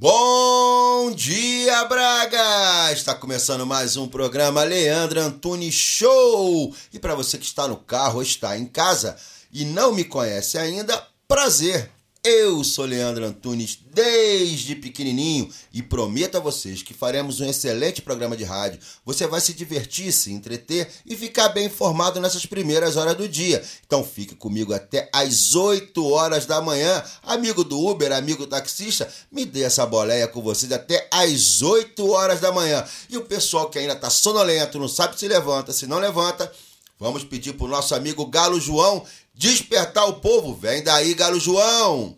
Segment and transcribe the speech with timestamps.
[0.00, 2.90] Bom dia, Braga!
[2.90, 6.74] Está começando mais um programa Leandro Antunes Show.
[6.90, 9.14] E para você que está no carro está em casa
[9.52, 11.90] e não me conhece ainda, prazer.
[12.22, 18.36] Eu sou Leandro Antunes desde pequenininho e prometo a vocês que faremos um excelente programa
[18.36, 18.78] de rádio.
[19.06, 23.64] Você vai se divertir, se entreter e ficar bem informado nessas primeiras horas do dia.
[23.86, 27.02] Então fique comigo até às 8 horas da manhã.
[27.22, 32.38] Amigo do Uber, amigo taxista, me dê essa boleia com vocês até às 8 horas
[32.38, 32.84] da manhã.
[33.08, 36.52] E o pessoal que ainda está sonolento, não sabe se levanta, se não levanta,
[36.98, 39.06] vamos pedir pro nosso amigo Galo João
[39.40, 40.54] despertar o povo.
[40.54, 42.14] Vem daí, Galo João!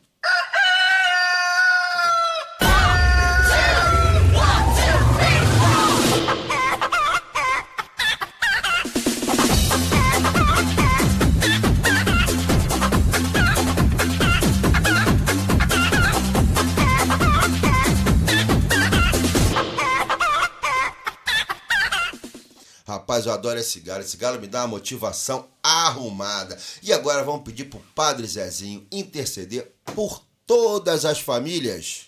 [23.13, 24.01] Rapaz, eu adoro esse galo.
[24.01, 26.57] Esse galo me dá uma motivação arrumada.
[26.83, 32.07] E agora vamos pedir pro Padre Zezinho interceder por todas as famílias.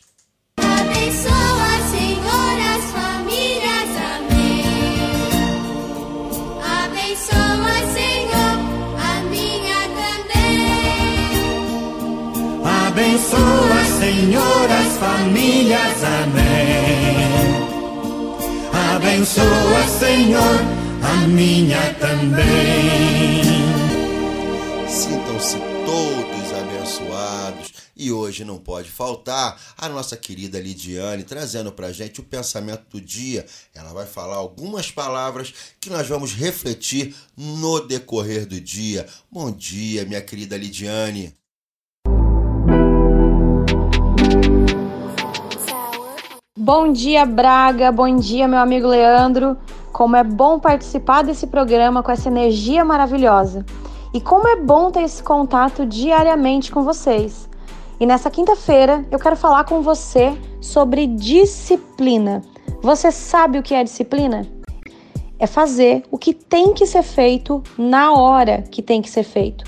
[0.57, 3.91] Abençoa, Senhor, as famílias.
[4.17, 4.65] Amém.
[6.87, 8.57] Abençoa, Senhor,
[8.99, 11.37] a minha também.
[12.87, 16.03] Abençoa, Senhor, as famílias.
[16.03, 17.25] Amém.
[18.97, 23.45] Abençoa, Senhor, a minha também.
[24.89, 27.75] Sintam-se todos abençoados.
[27.97, 33.01] E hoje não pode faltar a nossa querida Lidiane trazendo pra gente o pensamento do
[33.01, 33.47] dia.
[33.75, 39.07] Ela vai falar algumas palavras que nós vamos refletir no decorrer do dia.
[39.31, 41.35] Bom dia, minha querida Lidiane.
[46.65, 47.93] Bom dia, Braga.
[47.93, 49.55] Bom dia, meu amigo Leandro.
[49.93, 53.67] Como é bom participar desse programa com essa energia maravilhosa.
[54.15, 57.51] E como é bom ter esse contato diariamente com vocês.
[58.01, 62.41] E nessa quinta-feira eu quero falar com você sobre disciplina.
[62.81, 64.47] Você sabe o que é disciplina?
[65.39, 69.67] É fazer o que tem que ser feito na hora que tem que ser feito.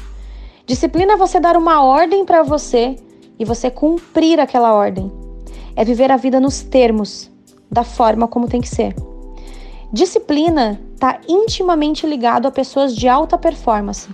[0.65, 2.97] Disciplina é você dar uma ordem para você
[3.39, 5.26] e você cumprir aquela ordem
[5.77, 7.31] é viver a vida nos termos,
[7.71, 8.97] da forma como tem que ser.
[9.93, 14.09] Disciplina está intimamente ligado a pessoas de alta performance.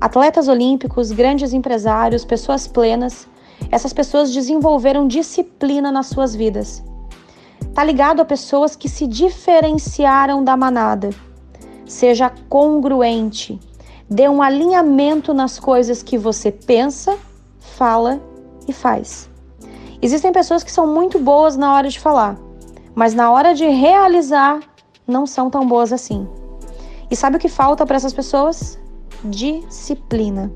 [0.00, 3.28] Atletas olímpicos, grandes empresários, pessoas plenas,
[3.70, 6.82] essas pessoas desenvolveram disciplina nas suas vidas.
[7.60, 11.10] Está ligado a pessoas que se diferenciaram da manada.
[11.86, 13.60] Seja congruente,
[14.08, 17.16] dê um alinhamento nas coisas que você pensa,
[17.58, 18.20] fala
[18.66, 19.29] e faz.
[20.02, 22.38] Existem pessoas que são muito boas na hora de falar,
[22.94, 24.60] mas na hora de realizar
[25.06, 26.26] não são tão boas assim.
[27.10, 28.78] E sabe o que falta para essas pessoas?
[29.24, 30.50] Disciplina.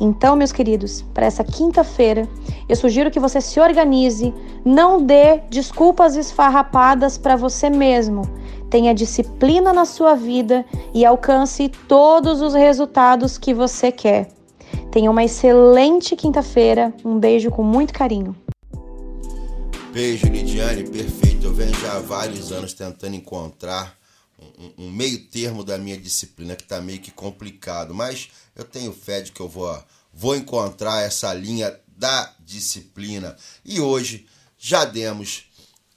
[0.00, 2.28] Então, meus queridos, para essa quinta-feira,
[2.68, 4.34] eu sugiro que você se organize,
[4.64, 8.22] não dê desculpas esfarrapadas para você mesmo.
[8.70, 14.28] Tenha disciplina na sua vida e alcance todos os resultados que você quer.
[14.90, 16.92] Tenha uma excelente quinta-feira.
[17.04, 18.34] Um beijo com muito carinho.
[19.92, 21.44] Beijo, Lidiane, perfeito.
[21.44, 23.94] Eu venho já há vários anos tentando encontrar
[24.38, 28.90] um, um meio termo da minha disciplina que está meio que complicado, mas eu tenho
[28.90, 33.36] fé de que eu vou, vou encontrar essa linha da disciplina.
[33.62, 34.26] E hoje
[34.56, 35.44] já demos,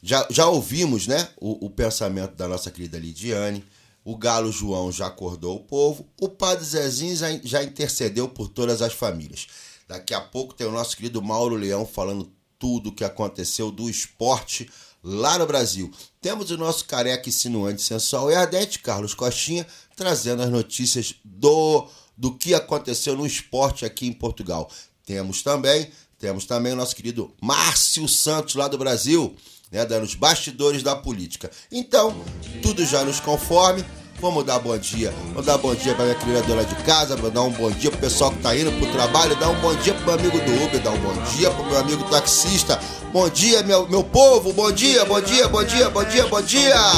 [0.04, 3.64] já, já ouvimos né, o, o pensamento da nossa querida Lidiane.
[4.04, 6.06] O Galo João já acordou o povo.
[6.20, 9.48] O Padre Zezinho já, já intercedeu por todas as famílias.
[9.88, 14.70] Daqui a pouco tem o nosso querido Mauro Leão falando tudo que aconteceu do esporte
[15.04, 15.92] lá no Brasil.
[16.20, 19.66] Temos o nosso careca insinuante sensual e ardente, Carlos Costinha,
[19.96, 21.88] trazendo as notícias do,
[22.18, 24.70] do que aconteceu no esporte aqui em Portugal.
[25.06, 29.36] Temos também, temos também o nosso querido Márcio Santos lá do Brasil,
[29.72, 31.52] né, dando os bastidores da política.
[31.72, 32.16] Então,
[32.64, 33.86] tudo já nos conforme.
[34.22, 35.14] Vamos dar bom dia.
[35.30, 38.00] Vamos dar bom dia pra minha querida dona de casa, dar um bom dia pro
[38.00, 40.82] pessoal que tá indo pro trabalho, dar um bom dia pro meu amigo do Uber,
[40.82, 42.80] dar um bom dia pro meu amigo taxista.
[43.12, 46.76] Bom dia, meu, meu povo, bom dia, bom dia, bom dia, bom dia, bom dia.
[46.76, 46.96] As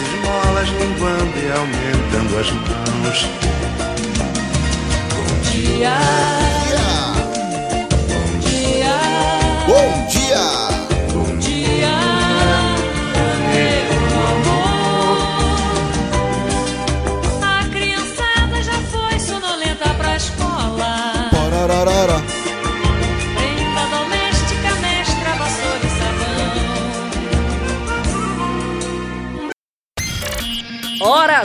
[0.00, 3.26] esmolas e aumentando as mãos.
[5.10, 6.43] Bom dia.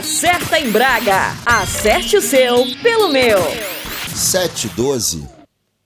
[0.00, 1.36] Hora certa em Braga.
[1.44, 3.38] Acerte o seu pelo meu.
[4.14, 5.28] 712.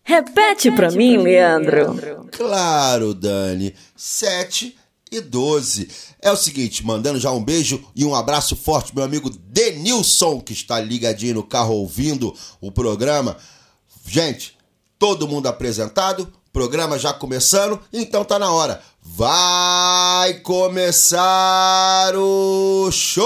[0.05, 2.29] Repete pra mim, Leandro.
[2.31, 3.75] Claro, Dani.
[3.97, 4.77] 7
[5.11, 5.89] e 12.
[6.21, 10.53] É o seguinte, mandando já um beijo e um abraço forte meu amigo Denilson, que
[10.53, 13.37] está ligadinho no carro ouvindo o programa.
[14.07, 14.57] Gente,
[14.99, 18.81] todo mundo apresentado, programa já começando, então tá na hora.
[19.06, 23.25] Vai começar o show!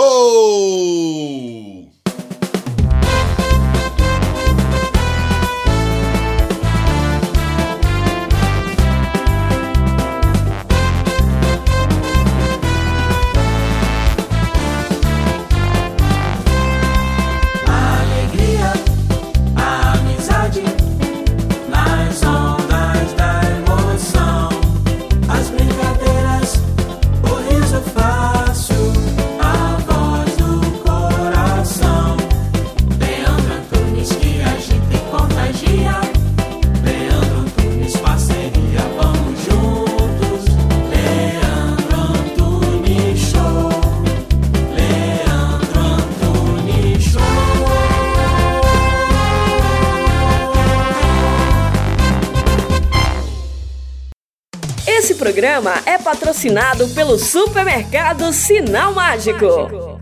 [55.28, 59.46] Programa é patrocinado pelo supermercado Sinal Mágico.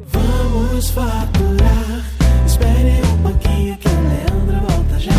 [0.07, 2.05] Vamos faturar.
[2.47, 5.11] Espere um pouquinho que o Leandro volta já.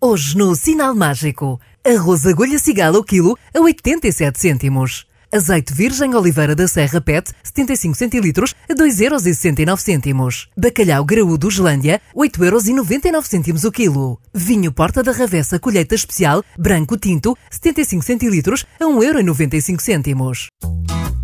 [0.00, 5.06] Hoje no Sinal Mágico, arroz agulha cigala o quilo a 87 cêntimos.
[5.30, 10.48] Azeite virgem oliveira da Serra PET, 75 centilitros, a 2,69 euros.
[10.56, 14.18] Bacalhau graúdo Islândia, 8,99 euros o quilo.
[14.32, 20.46] Vinho Porta da Ravessa colheita especial, branco tinto, 75 centilitros, a 1,95 euros.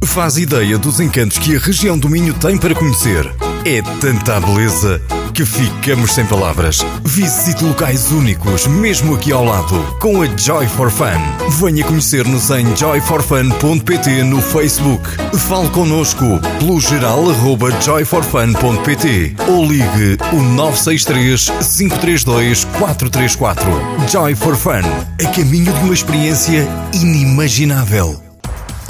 [0.04, 3.26] Faz ideia dos encantos que a região do Minho tem para conhecer.
[3.64, 5.00] É tanta beleza
[5.32, 6.78] que ficamos sem palavras.
[7.02, 11.18] Visite locais únicos, mesmo aqui ao lado, com a Joy for Fun.
[11.58, 13.93] Venha conhecer-nos em joyforfun.pt
[14.24, 15.08] no Facebook.
[15.36, 23.64] Fale connosco pelo geral arroba joyforfun.pt ou ligue o 963 532 434.
[24.10, 24.82] Joy for Fun,
[25.24, 28.23] a caminho de uma experiência inimaginável.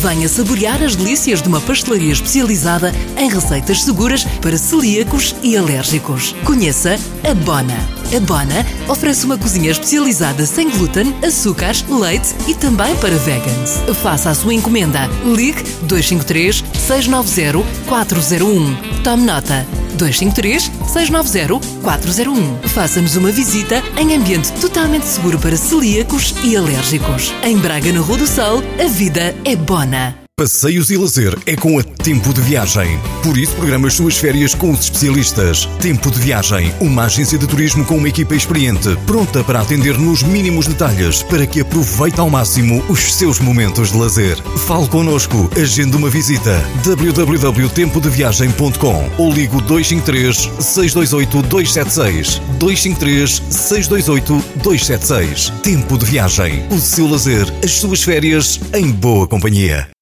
[0.00, 6.36] Venha saborear as delícias de uma pastelaria especializada em receitas seguras para celíacos e alérgicos.
[6.44, 6.96] Conheça
[7.28, 7.74] a Bona.
[8.16, 13.82] A Bona oferece uma cozinha especializada sem glúten, açúcares, leite e também para vegans.
[14.00, 15.08] Faça a sua encomenda.
[15.24, 19.02] Ligue 253 690 401.
[19.02, 19.77] Tome nota.
[19.98, 22.68] 253 690 401.
[22.68, 27.34] Faça-nos uma visita em ambiente totalmente seguro para celíacos e alérgicos.
[27.42, 30.27] Em Braga, na Rua do Sol, a vida é bona.
[30.38, 32.96] Passeios e lazer é com a Tempo de Viagem.
[33.24, 35.68] Por isso, programa as suas férias com os especialistas.
[35.80, 40.22] Tempo de Viagem, uma agência de turismo com uma equipa experiente, pronta para atender nos
[40.22, 44.36] mínimos detalhes para que aproveite ao máximo os seus momentos de lazer.
[44.58, 55.50] Fale connosco, agende uma visita www.tempodeviagem.com ou ligo 253 628 276 253 628 276.
[55.64, 59.97] Tempo de Viagem, o seu lazer, as suas férias em boa companhia.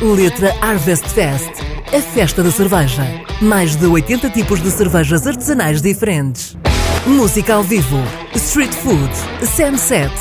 [0.00, 1.50] Letra Harvest Fest,
[1.92, 3.02] a festa da cerveja.
[3.42, 6.56] Mais de 80 tipos de cervejas artesanais diferentes.
[7.04, 7.98] Música ao vivo,
[8.32, 9.10] street food,
[9.44, 10.12] sunset,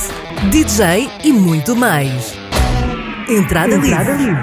[0.49, 2.33] DJ e muito mais.
[3.29, 4.35] Entrada, livre.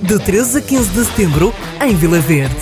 [0.00, 1.52] De 13 a 15 de setembro,
[1.84, 2.54] em Vila Verde.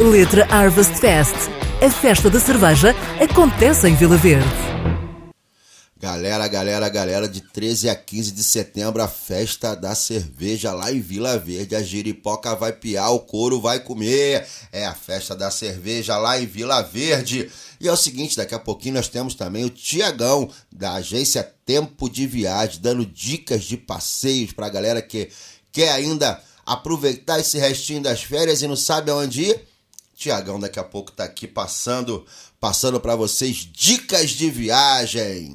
[0.00, 1.36] Letra Harvest Fest.
[1.80, 4.71] A festa da cerveja acontece em Vila Verde.
[6.02, 11.00] Galera, galera, galera, de 13 a 15 de setembro, a festa da cerveja lá em
[11.00, 11.76] Vila Verde.
[11.76, 14.44] A giripoca vai piar, o couro vai comer.
[14.72, 17.48] É a festa da cerveja lá em Vila Verde.
[17.80, 22.10] E é o seguinte, daqui a pouquinho nós temos também o Tiagão, da agência Tempo
[22.10, 25.30] de Viagem, dando dicas de passeios pra galera que
[25.70, 29.68] quer ainda aproveitar esse restinho das férias e não sabe aonde ir.
[30.16, 32.26] Tiagão daqui a pouco tá aqui passando,
[32.58, 35.54] passando para vocês dicas de viagem.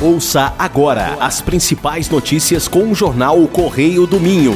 [0.00, 4.54] Ouça agora as principais notícias com o jornal O Correio do Minho.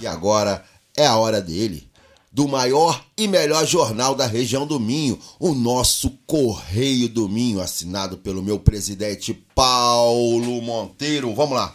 [0.00, 0.64] E agora
[0.96, 1.90] é a hora dele,
[2.32, 8.16] do maior e melhor jornal da região do Minho, o nosso Correio do Minho, assinado
[8.16, 11.34] pelo meu presidente Paulo Monteiro.
[11.34, 11.74] Vamos lá.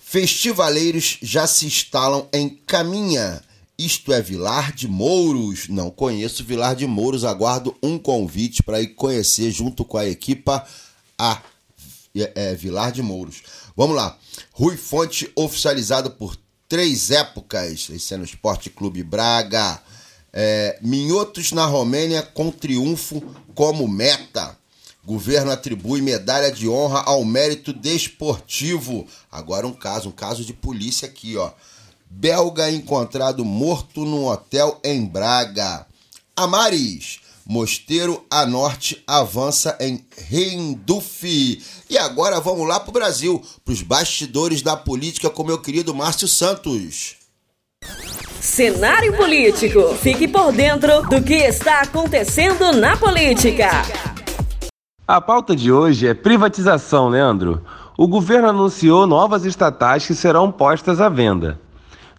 [0.00, 3.40] Festivaleiros já se instalam em Caminha.
[3.78, 5.68] Isto é Vilar de Mouros.
[5.68, 7.24] Não conheço Vilar de Mouros.
[7.24, 10.64] Aguardo um convite para ir conhecer junto com a equipa
[11.18, 11.42] a
[12.14, 13.42] é, é, Vilar de Mouros.
[13.76, 14.16] Vamos lá.
[14.52, 16.36] Rui Fonte oficializado por
[16.68, 17.88] três épocas.
[17.90, 19.82] Esse é no Esporte Clube Braga.
[20.32, 23.20] É, Minhotos na Romênia com triunfo
[23.54, 24.56] como meta.
[25.04, 29.06] Governo atribui medalha de honra ao mérito desportivo.
[29.30, 31.50] Agora um caso, um caso de polícia aqui, ó.
[32.16, 35.84] Belga encontrado morto num hotel em Braga.
[36.36, 41.60] Amares, Mosteiro a norte avança em Rinduf.
[41.90, 47.16] E agora vamos lá pro Brasil, pros bastidores da política com meu querido Márcio Santos.
[48.40, 49.94] Cenário político.
[49.96, 53.70] Fique por dentro do que está acontecendo na política.
[55.06, 57.62] A pauta de hoje é privatização, Leandro.
[57.98, 61.60] O governo anunciou novas estatais que serão postas à venda.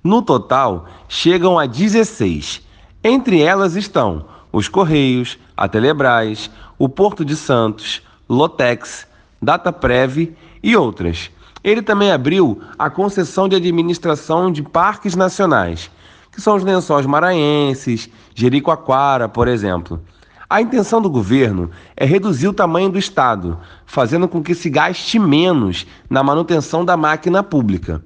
[0.06, 2.62] No total, chegam a 16.
[3.04, 9.08] Entre elas estão os Correios, a Telebrás, o Porto de Santos, Lotex,
[9.42, 11.32] Dataprev e outras.
[11.64, 15.90] Ele também abriu a concessão de administração de parques nacionais,
[16.32, 20.00] que são os lençóis maranhenses, Jericoacoara, por exemplo.
[20.48, 23.58] A intenção do governo é reduzir o tamanho do Estado,
[23.88, 28.04] fazendo com que se gaste menos na manutenção da máquina pública.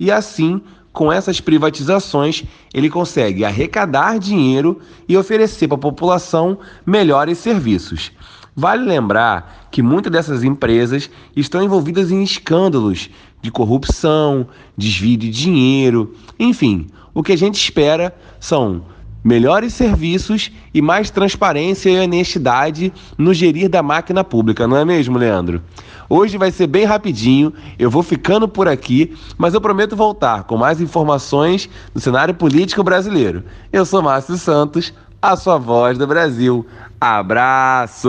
[0.00, 0.62] E assim,
[0.98, 2.42] com essas privatizações,
[2.74, 8.10] ele consegue arrecadar dinheiro e oferecer para a população melhores serviços.
[8.56, 16.16] Vale lembrar que muitas dessas empresas estão envolvidas em escândalos de corrupção, desvio de dinheiro,
[16.36, 18.82] enfim, o que a gente espera são
[19.22, 25.18] melhores serviços e mais transparência e honestidade no gerir da máquina pública, não é mesmo,
[25.18, 25.62] Leandro?
[26.10, 30.56] Hoje vai ser bem rapidinho, eu vou ficando por aqui, mas eu prometo voltar com
[30.56, 33.44] mais informações do cenário político brasileiro.
[33.70, 36.66] Eu sou Márcio Santos, a sua voz do Brasil.
[36.98, 38.08] Abraço!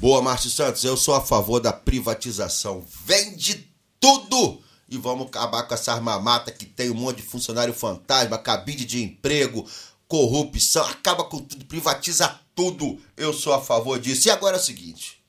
[0.00, 2.82] Boa, Márcio Santos, eu sou a favor da privatização.
[3.06, 3.68] Vende
[4.00, 4.58] tudo!
[4.90, 9.00] E vamos acabar com essa armamata que tem um monte de funcionário fantasma, cabide de
[9.00, 9.64] emprego,
[10.10, 12.98] corrupção, acaba com tudo, privatiza tudo.
[13.16, 14.26] Eu sou a favor disso.
[14.26, 15.22] E agora é o seguinte: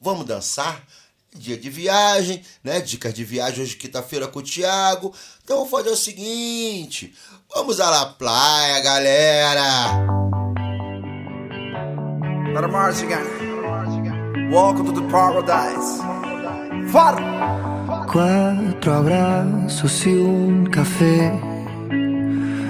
[0.00, 0.84] vamos dançar?
[1.32, 2.80] Dia de viagem, né?
[2.80, 5.14] Dicas de viagem hoje, quinta-feira, com o Thiago.
[5.44, 7.14] Então vamos fazer o seguinte:
[7.54, 10.18] vamos à la praia, galera!
[12.68, 14.50] March again.
[14.50, 16.00] Welcome to the paradise.
[16.90, 17.14] Far.
[18.10, 21.57] Cuatro abrazos y un café.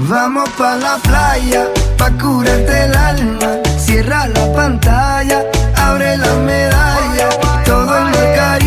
[0.00, 3.48] Vamos pa la playa, pa curarte el alma.
[3.78, 5.42] Cierra la pantalla,
[5.76, 7.28] abre la medalla.
[7.64, 8.57] Todo en el Caribe,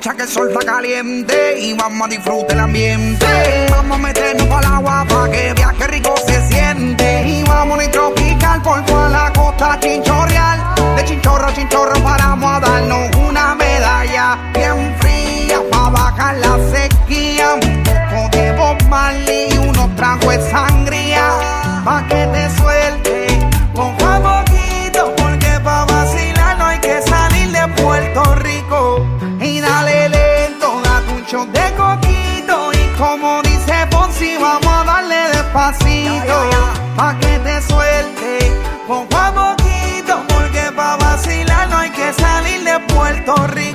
[0.00, 3.26] aprovecha que el sol está caliente y vamos a disfrutar el ambiente.
[3.70, 7.28] Vamos a meternos para el agua para que veas que rico se siente.
[7.28, 10.74] Y vamos a tropical por toda la costa chinchorreal.
[10.96, 17.54] De chinchorro a chinchorro paramos a darnos una medalla bien fría para bajar la sequía.
[17.54, 18.76] Un poco
[19.16, 21.30] de y unos tragos de sangría
[21.84, 23.38] para que te suelte.
[23.74, 23.94] Con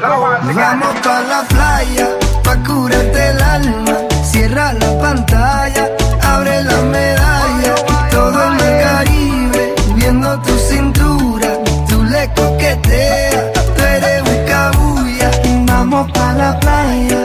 [0.02, 2.08] Vamos pa la playa,
[2.44, 3.98] pa curarte el alma.
[4.24, 5.90] Cierra la pantalla,
[6.22, 7.76] abre la medalla.
[8.12, 11.50] Todo en el Caribe, viendo tu cintura.
[11.88, 15.32] Tú le coqueteas, tú eres un cabulla.
[15.66, 17.25] Vamos pa la playa,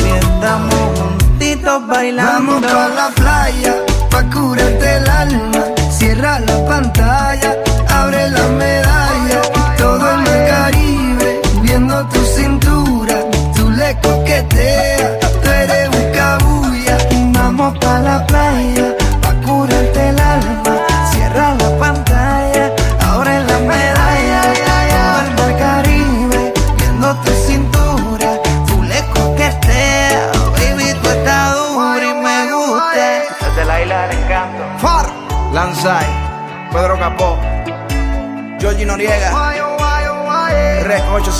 [2.01, 2.31] bailando.
[2.31, 3.20] Vamos pa la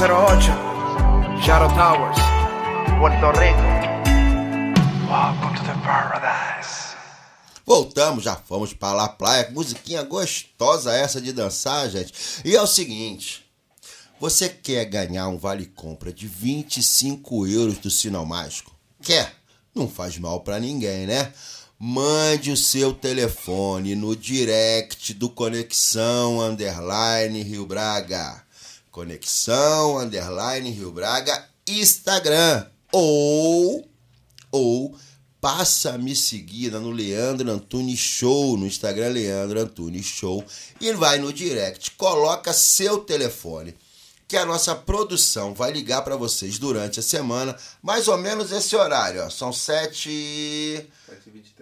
[0.01, 2.17] 08, Shadow Towers,
[2.97, 3.61] Puerto Rico.
[5.07, 6.95] Welcome to the paradise.
[7.63, 9.51] Voltamos, já fomos para lá praia.
[9.51, 12.13] Musiquinha gostosa essa de dançar, gente.
[12.43, 13.45] E é o seguinte:
[14.19, 18.75] você quer ganhar um vale-compra de 25 euros do Sinal Mágico?
[19.03, 19.31] Quer?
[19.75, 21.31] Não faz mal para ninguém, né?
[21.83, 28.40] mande o seu telefone no direct do Conexão Underline Rio Braga.
[28.91, 32.67] Conexão Underline Rio Braga Instagram.
[32.91, 33.87] Ou,
[34.51, 34.95] ou
[35.39, 40.43] passa a me seguir no Leandro Antunes Show, no Instagram Leandro Antunes Show,
[40.79, 43.73] e vai no direct, coloca seu telefone,
[44.27, 48.75] que a nossa produção vai ligar para vocês durante a semana, mais ou menos esse
[48.75, 50.85] horário, ó, são 7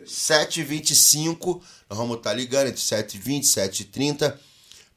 [0.04, 4.49] 7h25, nós vamos estar ligando entre 7h20 e 7h30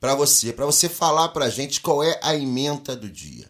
[0.02, 3.48] para você, para você falar pra gente qual é a emenda do dia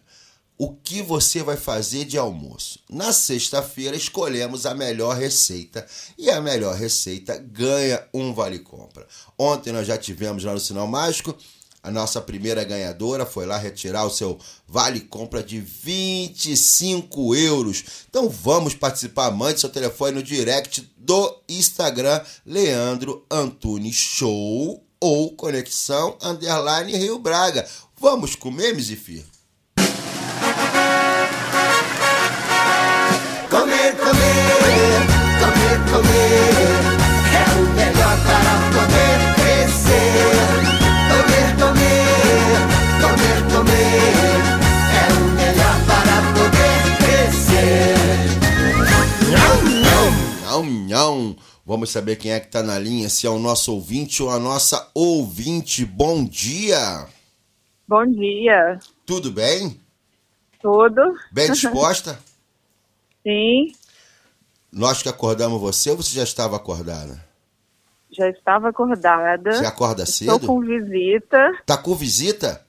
[0.55, 2.79] o que você vai fazer de almoço.
[2.87, 5.85] Na sexta-feira escolhemos a melhor receita
[6.15, 9.05] e a melhor receita ganha um vale compra.
[9.37, 11.35] Ontem nós já tivemos lá no Sinal Mágico
[11.83, 17.83] a nossa primeira ganhadora foi lá retirar o seu vale compra de 25 euros.
[18.09, 19.29] Então vamos participar.
[19.31, 27.67] Mande seu telefone no direct do Instagram Leandro Antunes Show ou Conexão Underline Rio Braga.
[27.99, 29.25] Vamos comer, Mizifir?
[33.49, 35.03] Comer, comer,
[35.41, 37.03] comer, comer
[37.35, 40.39] é o melhor para poder crescer.
[41.11, 42.63] Comer, comer,
[43.01, 44.39] comer, comer
[44.95, 47.99] é o melhor para poder crescer.
[50.47, 51.35] Não, não.
[51.73, 54.37] Vamos saber quem é que tá na linha, se é o nosso ouvinte ou a
[54.37, 55.83] nossa ouvinte.
[55.83, 57.07] Bom dia.
[57.87, 58.77] Bom dia.
[59.07, 59.81] Tudo bem?
[60.61, 61.01] Tudo?
[61.31, 62.19] Bem disposta?
[63.23, 63.73] Sim,
[64.71, 67.25] Nós que acordamos você ou você já estava acordada?
[68.11, 69.53] já estava acordada.
[69.53, 70.45] Você acorda Estou cedo?
[70.45, 71.59] com visita.
[71.65, 72.63] Tá com visita?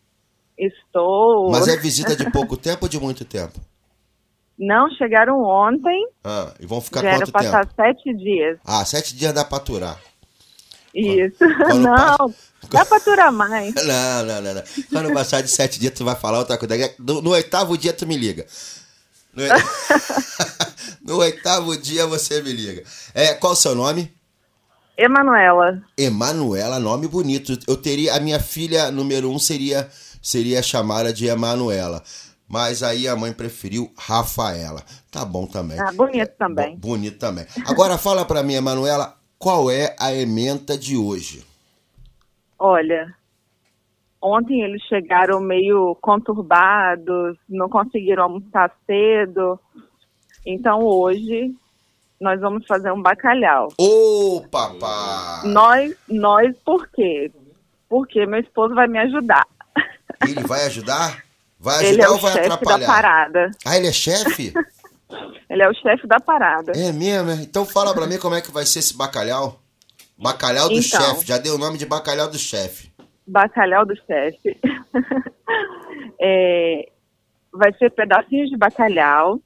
[0.57, 1.51] Estou.
[1.51, 3.61] Mas é visita de pouco tempo ou de muito tempo?
[4.59, 6.09] Não, chegaram ontem.
[6.23, 7.75] Ah, e vão ficar quanto passar tempo?
[7.75, 8.59] sete dias.
[8.65, 10.01] Ah, sete dias dá pra aturar.
[10.95, 11.39] Isso.
[11.39, 12.35] quando não,
[12.71, 13.75] dá pra aturar mais.
[13.85, 14.63] Não, não, não, não.
[14.91, 16.95] Quando passar de sete dias, tu vai falar outra coisa.
[16.99, 18.47] No, no oitavo dia, tu me liga.
[19.35, 19.43] No,
[21.03, 22.85] no oitavo dia, você me liga.
[23.13, 24.15] É, qual o seu nome?
[24.97, 25.83] Emanuela.
[25.99, 27.59] Emanuela, nome bonito.
[27.67, 28.15] Eu teria.
[28.15, 29.89] A minha filha número um seria,
[30.23, 32.05] seria chamada de Emanuela.
[32.55, 34.81] Mas aí a mãe preferiu Rafaela.
[35.11, 35.77] Tá bom também.
[35.81, 36.77] Ah, bonito também.
[36.77, 37.45] Bo- bonito também.
[37.67, 41.45] Agora fala pra mim, Emanuela, qual é a ementa de hoje?
[42.57, 43.13] Olha,
[44.23, 49.59] ontem eles chegaram meio conturbados, não conseguiram almoçar cedo.
[50.47, 51.53] Então hoje
[52.21, 53.67] nós vamos fazer um bacalhau.
[53.77, 55.51] Ô, papai!
[55.51, 57.33] Nós, nós por quê?
[57.89, 59.45] Porque meu esposo vai me ajudar.
[60.23, 61.25] Ele vai ajudar?
[61.65, 62.87] Vai Ele ajudar é o ou vai chefe da atrapalhar?
[62.87, 63.51] parada.
[63.65, 64.53] Ah, ele é chefe?
[65.49, 66.73] Ele é o chefe da parada.
[66.75, 67.35] É mesmo, é?
[67.35, 69.61] Então fala pra mim como é que vai ser esse bacalhau.
[70.19, 71.01] Bacalhau do Então.
[71.01, 72.91] chefe, já deu o nome de bacalhau do chefe.
[73.27, 74.59] Bacalhau do chefe.
[76.21, 76.89] É,
[77.53, 79.41] vai ser pedacinhos de bacalhau.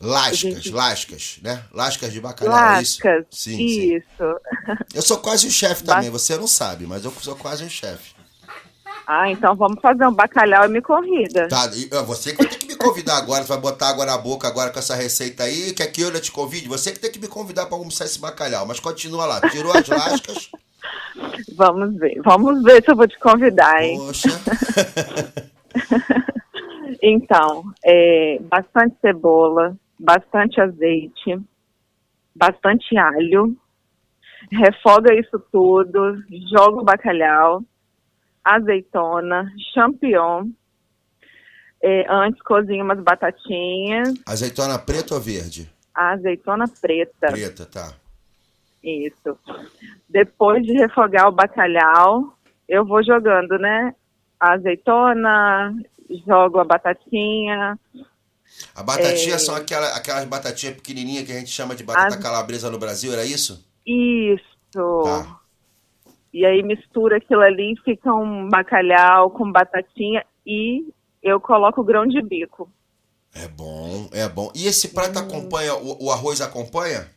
[0.00, 0.70] Lascas, Gente.
[0.70, 1.62] lascas, né?
[1.72, 2.98] Lascas de bacalhau, é isso?
[3.04, 3.26] Lascas.
[3.30, 3.96] Sim, sim.
[3.96, 4.40] Isso.
[4.94, 8.14] Eu sou quase um chefe também, você não sabe, mas eu sou quase um chefe.
[9.06, 11.48] Ah, então vamos fazer um bacalhau e me convida.
[11.48, 11.66] Tá,
[12.06, 14.70] você que vai ter que me convidar agora, você vai botar água na boca agora
[14.70, 16.68] com essa receita aí, quer que eu te convide?
[16.68, 19.86] Você que tem que me convidar pra almoçar esse bacalhau, mas continua lá, tirou as
[19.88, 20.50] lascas,
[21.56, 22.20] Vamos ver.
[22.24, 23.98] Vamos ver se eu vou te convidar, hein?
[23.98, 24.28] poxa,
[27.02, 31.40] Então, é, bastante cebola, bastante azeite,
[32.34, 33.56] bastante alho.
[34.50, 36.16] Refoga isso tudo,
[36.50, 37.62] joga o bacalhau,
[38.44, 40.48] azeitona, champignon.
[41.82, 45.68] É, antes cozinha umas batatinhas, azeitona preta ou verde?
[45.94, 47.26] a azeitona preta.
[47.28, 47.92] Preta, tá.
[48.82, 49.36] Isso.
[50.08, 52.36] Depois de refogar o bacalhau,
[52.68, 53.94] eu vou jogando, né?
[54.40, 55.74] A azeitona,
[56.26, 57.78] jogo a batatinha.
[58.74, 59.38] A batatinha É.
[59.38, 63.12] são aquela, aquelas batatinhas pequenininhas que a gente chama de batata As- calabresa no Brasil,
[63.12, 63.64] era isso?
[63.86, 65.02] Isso.
[65.04, 65.40] Tá.
[66.32, 70.84] E aí mistura aquilo ali, fica um bacalhau com batatinha e
[71.22, 72.70] eu coloco grão de bico.
[73.34, 74.50] É bom, é bom.
[74.54, 77.08] E esse prato acompanha, o, o arroz acompanha?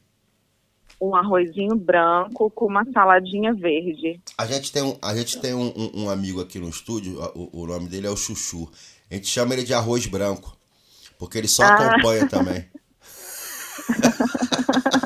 [1.01, 4.19] Um arrozinho branco com uma saladinha verde.
[4.37, 7.63] A gente tem um, a gente tem um, um- um amigo aqui no estúdio, o,
[7.63, 8.69] o nome dele é o Chuchu.
[9.11, 10.55] A gente chama ele de arroz branco,
[11.19, 11.75] porque ele só Ah.
[11.75, 12.65] acompanha também.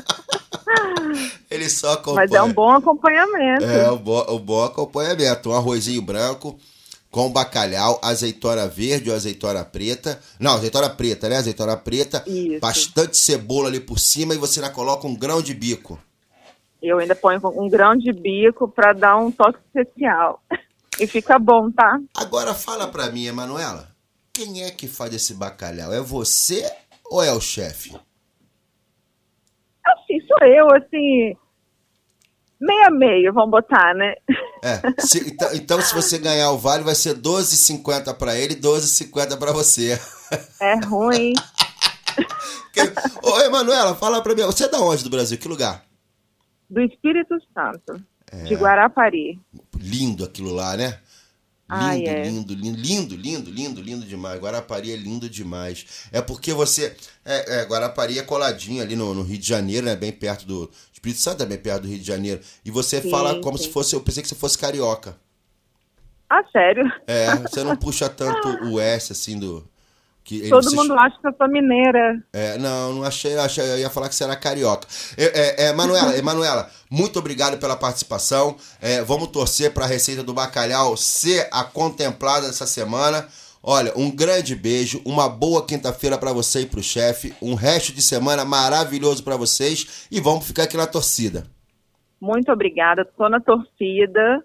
[1.60, 2.26] ele só acompanha.
[2.28, 3.64] Mas é um bom acompanhamento.
[3.64, 5.50] É, o bom, o bom acompanhamento.
[5.50, 6.58] Um arrozinho branco
[7.10, 10.20] com bacalhau, azeitona verde ou azeitona preta.
[10.38, 11.36] Não, azeitona preta, né?
[11.36, 12.22] Azeitona preta.
[12.26, 12.60] Isso.
[12.60, 15.98] Bastante cebola ali por cima e você ainda coloca um grão de bico.
[16.82, 20.42] Eu ainda ponho um grão de bico para dar um toque especial.
[20.98, 22.00] E fica bom, tá?
[22.14, 23.88] Agora fala pra mim, Emanuela,
[24.32, 25.92] quem é que faz esse bacalhau?
[25.92, 26.70] É você
[27.10, 27.90] ou é o chefe?
[29.84, 31.36] Assim, sou eu, assim.
[32.60, 34.14] Meio a meio, vamos botar, né?
[34.62, 38.56] É, se- então, então se você ganhar o vale, vai ser 12,50 pra ele e
[38.60, 39.98] 12,50 pra você.
[40.60, 41.32] É ruim.
[43.22, 45.38] Ô, Emanuela, fala pra mim, você é da onde do Brasil?
[45.38, 45.84] Que lugar?
[46.68, 48.44] Do Espírito Santo, É.
[48.44, 49.40] de Guarapari.
[49.78, 50.98] Lindo aquilo lá, né?
[51.72, 52.22] Lindo, Ai, é.
[52.24, 54.40] lindo, lindo, lindo, lindo, lindo, lindo demais.
[54.40, 56.08] Guarapari é lindo demais.
[56.10, 56.96] É porque você.
[57.24, 59.94] É, é, Guarapari é coladinho ali no, no Rio de Janeiro, né?
[59.94, 60.68] Bem perto do.
[61.00, 62.40] Espírito Santo é bem perto do Rio de Janeiro.
[62.62, 63.64] E você Sim, fala como sim.
[63.64, 63.96] se fosse.
[63.96, 65.16] Eu pensei que você fosse carioca.
[66.28, 66.84] Ah, sério?
[67.06, 69.66] É, você não puxa tanto o S assim do.
[70.22, 72.22] Que Todo mundo acha que eu sou mineira.
[72.34, 74.86] É, não, não achei, achei, eu ia falar que você era carioca.
[75.16, 78.54] É, é, é, Manuela, Emanuela, muito obrigado pela participação.
[78.80, 83.26] É, vamos torcer para a receita do bacalhau ser a contemplada essa semana.
[83.62, 88.00] Olha, um grande beijo, uma boa quinta-feira para você e pro chefe, um resto de
[88.00, 91.46] semana maravilhoso para vocês e vamos ficar aqui na torcida.
[92.18, 94.42] Muito obrigada, tô na torcida.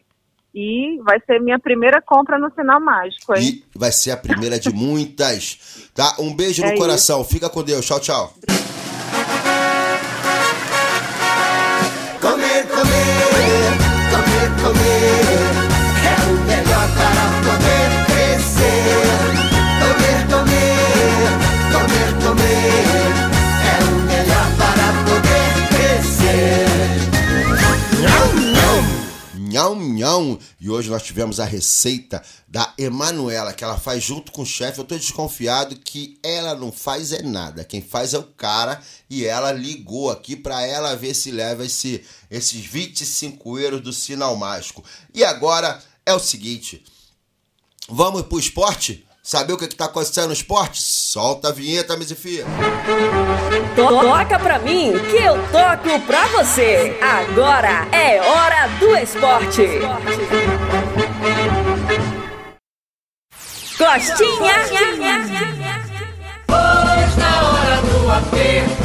[0.57, 3.61] E vai ser minha primeira compra no Sinal Mágico, hein?
[3.75, 6.15] E vai ser a primeira de muitas, tá?
[6.17, 7.25] Um beijo no É coração.
[7.25, 7.85] Fica com Deus.
[7.85, 8.33] Tchau, tchau.
[12.21, 13.75] Comer, comer,
[14.11, 15.64] comer, comer
[30.05, 30.39] Nhão, nhão.
[30.59, 34.79] E hoje nós tivemos a receita da Emanuela, que ela faz junto com o chefe.
[34.79, 37.63] Eu tô desconfiado que ela não faz é nada.
[37.63, 38.81] Quem faz é o cara.
[39.09, 44.35] E ela ligou aqui para ela ver se leva esse, esses 25 euros do sinal
[44.35, 44.83] mágico.
[45.13, 46.83] E agora é o seguinte:
[47.89, 49.04] vamos pro esporte?
[49.27, 50.79] Saber o que, que tá acontecendo no esporte?
[50.79, 52.45] Solta a vinheta, Mizifia.
[53.75, 56.95] To- Toca pra mim que eu toco pra você.
[57.01, 59.63] Agora é hora do esporte.
[63.75, 64.53] Costinha.
[66.47, 68.84] Pois na hora do aperto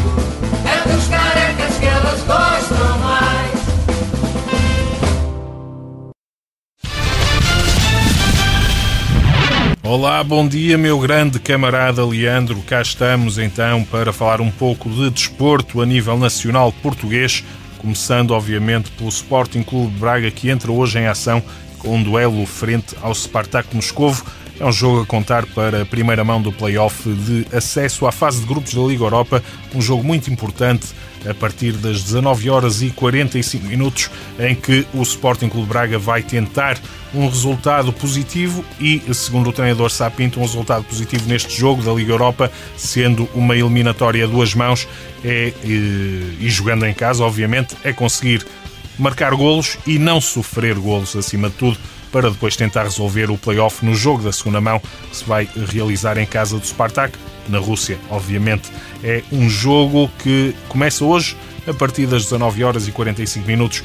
[9.82, 12.60] Olá, bom dia, meu grande camarada Leandro.
[12.60, 17.42] Cá estamos então para falar um pouco de desporto a nível nacional português,
[17.78, 21.42] começando obviamente pelo Sporting Clube Braga que entra hoje em ação
[21.78, 24.22] com um duelo frente ao Spartak Moscovo.
[24.60, 28.40] É um jogo a contar para a primeira mão do play-off de acesso à fase
[28.40, 29.42] de grupos da Liga Europa,
[29.74, 30.88] um jogo muito importante
[31.28, 36.22] a partir das 19 horas e 45 minutos, em que o Sporting Clube Braga vai
[36.22, 36.78] tentar
[37.14, 42.12] um resultado positivo e, segundo o treinador Sapinto, um resultado positivo neste jogo da Liga
[42.12, 44.86] Europa, sendo uma eliminatória a duas mãos
[45.24, 48.46] é, e, e jogando em casa, obviamente, é conseguir
[48.98, 51.78] marcar golos e não sofrer golos, acima de tudo,
[52.12, 56.18] para depois tentar resolver o play-off no jogo da segunda mão que se vai realizar
[56.18, 57.16] em casa do Spartak,
[57.48, 58.70] na Rússia, obviamente.
[59.02, 63.82] É um jogo que começa hoje a partir das 19 horas e 45 minutos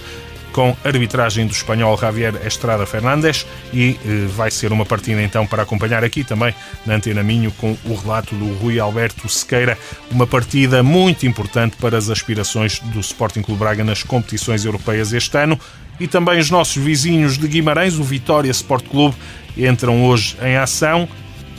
[0.56, 5.64] com arbitragem do espanhol Javier Estrada Fernandes e eh, vai ser uma partida então para
[5.64, 9.78] acompanhar aqui também na Antena Minho com o relato do Rui Alberto Sequeira,
[10.10, 15.38] uma partida muito importante para as aspirações do Sporting Clube Braga nas competições europeias este
[15.38, 15.60] ano.
[16.00, 19.16] E também os nossos vizinhos de Guimarães, o Vitória Sport Clube,
[19.58, 21.06] entram hoje em ação,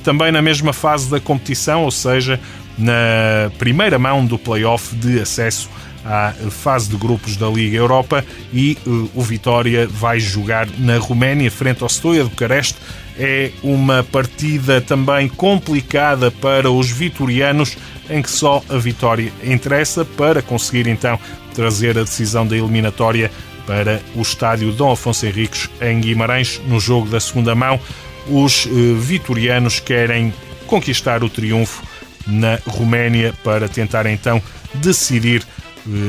[0.02, 2.40] também na mesma fase da competição, ou seja,
[2.78, 5.68] na primeira mão do play-off de acesso
[6.06, 11.50] à fase de grupos da Liga Europa e uh, o Vitória vai jogar na Roménia
[11.50, 12.76] frente ao Stoia de Bucareste.
[13.18, 17.76] É uma partida também complicada para os vitorianos,
[18.08, 21.18] em que só a vitória interessa para conseguir então
[21.54, 23.30] trazer a decisão da eliminatória
[23.66, 27.80] para o estádio Dom Afonso Henriques em Guimarães no jogo da segunda mão.
[28.28, 30.32] Os uh, vitorianos querem
[30.68, 31.82] conquistar o triunfo
[32.26, 34.40] na Roménia para tentar então
[34.74, 35.42] decidir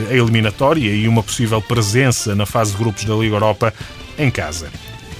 [0.09, 3.73] a eliminatória e uma possível presença na fase de grupos da Liga Europa
[4.17, 4.69] em casa.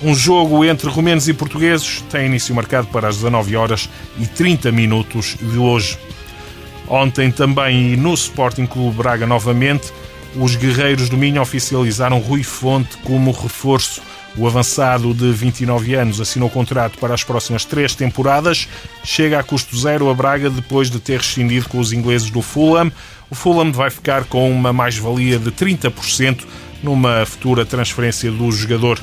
[0.02, 3.90] Um jogo entre romenos e portugueses tem início marcado para as 19 horas
[4.20, 5.98] e 30 minutos de hoje.
[6.88, 9.92] Ontem também no Sporting Clube Braga novamente,
[10.36, 14.02] os guerreiros do Minho oficializaram Rui Fonte como reforço.
[14.36, 18.68] O avançado de 29 anos assinou contrato para as próximas três temporadas,
[19.04, 22.92] chega a custo zero a Braga depois de ter rescindido com os ingleses do Fulham
[23.30, 26.46] o Fulham vai ficar com uma mais-valia de 30%
[26.82, 29.00] numa futura transferência do jogador.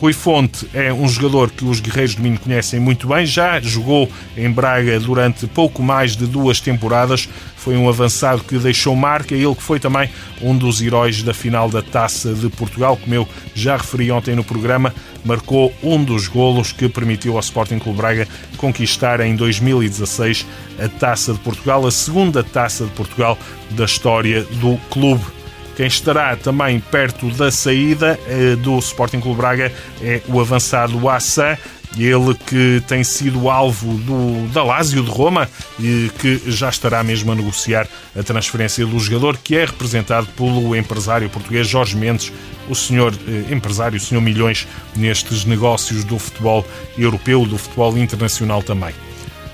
[0.00, 4.10] Rui Fonte é um jogador que os guerreiros de Minho conhecem muito bem, já jogou
[4.34, 9.54] em Braga durante pouco mais de duas temporadas, foi um avançado que deixou marca, ele
[9.54, 10.08] que foi também
[10.40, 14.42] um dos heróis da final da Taça de Portugal, como eu já referi ontem no
[14.42, 20.46] programa, marcou um dos golos que permitiu ao Sporting Clube Braga conquistar em 2016
[20.82, 23.36] a Taça de Portugal, a segunda Taça de Portugal
[23.72, 25.39] da história do clube.
[25.80, 31.58] Quem estará também perto da saída eh, do Sporting Clube Braga é o avançado Assa,
[31.96, 37.32] ele que tem sido alvo do, da Lazio de Roma e que já estará mesmo
[37.32, 42.30] a negociar a transferência do jogador, que é representado pelo empresário português Jorge Mendes,
[42.68, 46.62] o senhor eh, empresário, o senhor Milhões, nestes negócios do futebol
[46.98, 48.94] europeu, do futebol internacional também.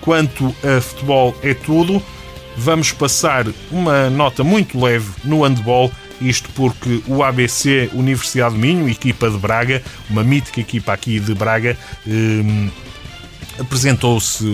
[0.00, 2.02] Quanto a futebol é tudo,
[2.56, 5.88] vamos passar uma nota muito leve no handball
[6.20, 11.35] isto porque o ABC Universidade de Minho, equipa de Braga, uma mítica equipa aqui de
[11.35, 11.76] Braga,
[12.07, 12.70] eh,
[13.59, 14.44] apresentou-se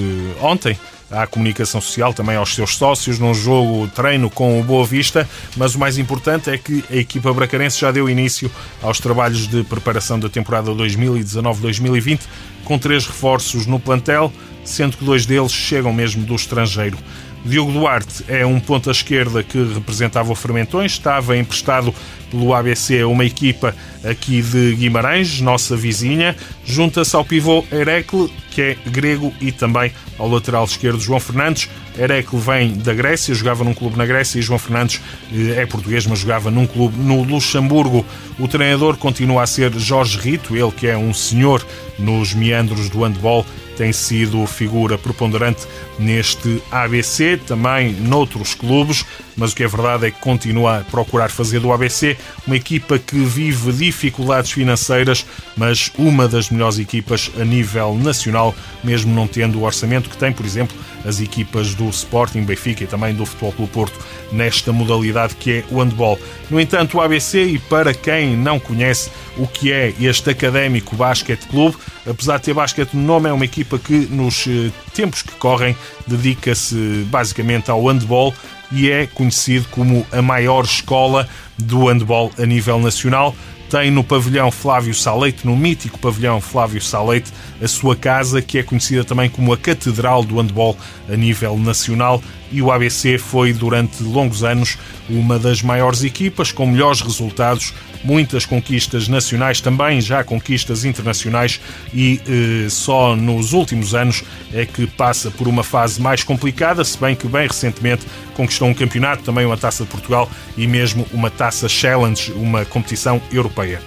[0.40, 0.77] ontem
[1.12, 5.75] à comunicação social, também aos seus sócios, num jogo treino com o Boa Vista, mas
[5.75, 8.51] o mais importante é que a equipa bracarense já deu início
[8.83, 12.20] aos trabalhos de preparação da temporada 2019-2020,
[12.64, 14.33] com três reforços no plantel,
[14.64, 16.96] sendo que dois deles chegam mesmo do estrangeiro.
[17.44, 21.92] Diogo Duarte é um ponta esquerda que representava o Fermentões, estava emprestado
[22.31, 23.74] pelo ABC a uma equipa
[24.05, 26.35] aqui de Guimarães, nossa vizinha.
[26.64, 31.68] Junta-se ao pivô Herecle, que é grego, e também ao lateral esquerdo João Fernandes.
[31.98, 35.00] Herecle vem da Grécia, jogava num clube na Grécia e João Fernandes
[35.31, 38.07] eh, é português, mas jogava num clube no Luxemburgo.
[38.38, 41.64] O treinador continua a ser Jorge Rito, ele que é um senhor
[41.98, 43.44] nos meandros do handball
[43.83, 45.66] tem sido figura preponderante
[45.99, 49.05] neste ABC, também noutros clubes,
[49.37, 52.16] mas o que é verdade é que continua a procurar fazer do ABC
[52.47, 59.12] uma equipa que vive dificuldades financeiras, mas uma das melhores equipas a nível nacional, mesmo
[59.12, 63.14] não tendo o orçamento que tem, por exemplo, as equipas do Sporting, Benfica e também
[63.14, 63.98] do Futebol Clube Porto
[64.30, 66.18] nesta modalidade que é o handball.
[66.50, 71.46] No entanto, o ABC, e para quem não conhece o que é este Académico Basquete
[71.48, 71.76] Clube,
[72.08, 75.76] apesar de ter basquete no nome, é uma equipa que nos eh, tempos que correm
[76.06, 78.34] dedica-se basicamente ao handball
[78.70, 83.34] e é conhecido como a maior escola do handball a nível nacional
[83.72, 88.62] tem no pavilhão Flávio Salete, no mítico pavilhão Flávio Salete, a sua casa, que é
[88.62, 90.76] conhecida também como a Catedral do Handball
[91.08, 92.22] a nível nacional.
[92.52, 94.76] E o ABC foi, durante longos anos,
[95.08, 97.72] uma das maiores equipas, com melhores resultados,
[98.04, 101.60] muitas conquistas nacionais, também já conquistas internacionais,
[101.94, 106.98] e eh, só nos últimos anos é que passa por uma fase mais complicada, se
[106.98, 111.30] bem que bem recentemente conquistou um campeonato, também uma taça de Portugal e mesmo uma
[111.30, 113.80] taça Challenge, uma competição europeia.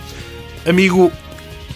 [0.68, 1.12] Amigo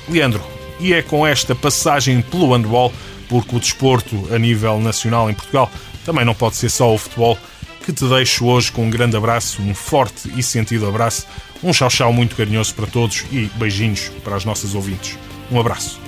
[0.10, 0.44] Leandro,
[0.80, 2.92] e é com esta passagem pelo handball,
[3.28, 5.70] porque o desporto a nível nacional em Portugal
[6.06, 7.38] também não pode ser só o futebol,
[7.86, 11.26] que te deixo hoje com um grande abraço, um forte e sentido abraço,
[11.64, 15.18] um chau-chau muito carinhoso para todos e beijinhos para as nossas ouvintes.
[15.52, 16.00] Um abraço.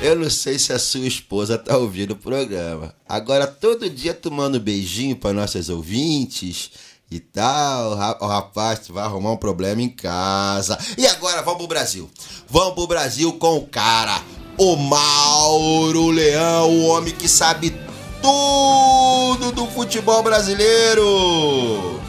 [0.00, 2.94] Eu não sei se a sua esposa tá ouvindo o programa.
[3.08, 4.14] Agora, todo dia
[4.56, 6.70] um beijinho para nossas ouvintes
[7.10, 7.92] e tal.
[8.20, 10.78] O rapaz, vai arrumar um problema em casa.
[10.96, 12.10] E agora, vamos pro Brasil.
[12.48, 14.22] Vamos pro Brasil com o cara,
[14.58, 17.74] o Mauro Leão, o homem que sabe
[18.22, 22.00] tudo do futebol brasileiro.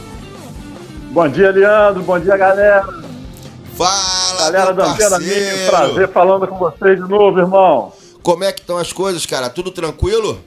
[1.12, 2.04] Bom dia, Leandro.
[2.04, 2.86] Bom dia, galera.
[3.76, 5.20] Fala, Galera da Antena.
[5.20, 7.92] Minha, prazer falando com vocês de novo, irmão.
[8.24, 9.50] Como é que estão as coisas, cara?
[9.50, 10.40] Tudo tranquilo?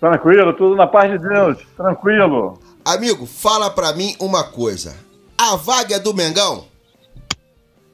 [0.00, 1.58] Tranquilo, tudo na paz de Deus.
[1.76, 2.58] Tranquilo.
[2.84, 4.96] Amigo, fala pra mim uma coisa.
[5.36, 6.64] A vaga é do Mengão?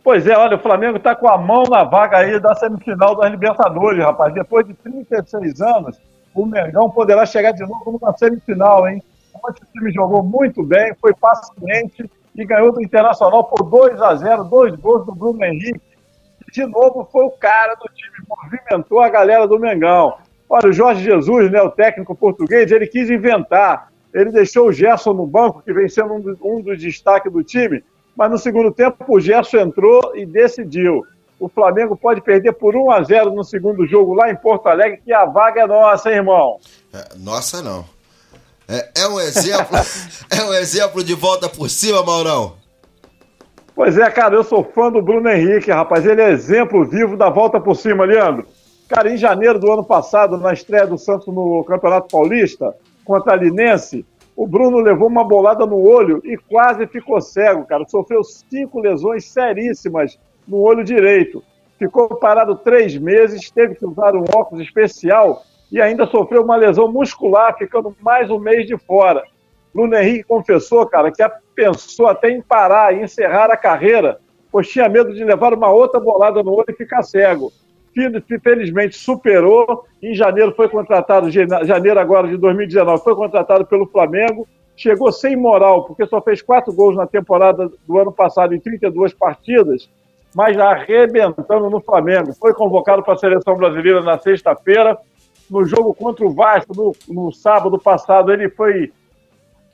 [0.04, 3.30] Pois é, olha, o Flamengo tá com a mão na vaga aí da semifinal das
[3.30, 4.34] Libertadores, rapaz.
[4.34, 5.96] Depois de 36 anos,
[6.34, 9.00] o Mengão poderá chegar de novo numa semifinal, hein?
[9.34, 14.14] Ontem o time jogou muito bem, foi paciente e ganhou do Internacional por 2 a
[14.16, 15.80] 0 dois gols do Bruno Henrique.
[16.52, 20.16] De novo foi o cara do time, movimentou a galera do Mengão.
[20.48, 23.90] Olha, o Jorge Jesus, né, o técnico português, ele quis inventar.
[24.12, 27.82] Ele deixou o Gerson no banco, que vem sendo um, um dos destaques do time,
[28.16, 31.04] mas no segundo tempo o Gerson entrou e decidiu.
[31.38, 35.00] O Flamengo pode perder por 1 a 0 no segundo jogo lá em Porto Alegre,
[35.04, 36.58] que a vaga é nossa, hein, irmão.
[36.92, 37.84] É, nossa, não.
[38.68, 39.76] É, é um exemplo.
[40.30, 42.54] é um exemplo de volta por cima, Maurão.
[43.74, 46.04] Pois é, cara, eu sou fã do Bruno Henrique, rapaz.
[46.06, 48.46] Ele é exemplo vivo da volta por cima, Leandro.
[48.88, 53.36] Cara, em janeiro do ano passado, na estreia do Santos no Campeonato Paulista, contra a
[53.36, 57.84] Linense, o Bruno levou uma bolada no olho e quase ficou cego, cara.
[57.86, 61.42] Sofreu cinco lesões seríssimas no olho direito.
[61.78, 66.90] Ficou parado três meses, teve que usar um óculos especial e ainda sofreu uma lesão
[66.90, 69.22] muscular, ficando mais um mês de fora.
[69.74, 71.22] Bruno Henrique confessou, cara, que
[71.54, 75.98] pensou até em parar e encerrar a carreira, pois tinha medo de levar uma outra
[75.98, 77.50] bolada no olho e ficar cego.
[78.42, 79.84] Felizmente superou.
[80.02, 84.46] Em janeiro foi contratado, jane- janeiro agora de 2019, foi contratado pelo Flamengo.
[84.76, 89.12] Chegou sem moral, porque só fez quatro gols na temporada do ano passado em 32
[89.12, 89.88] partidas,
[90.34, 92.32] mas arrebentando no Flamengo.
[92.34, 94.96] Foi convocado para a seleção brasileira na sexta-feira.
[95.50, 98.90] No jogo contra o Vasco, no, no sábado passado, ele foi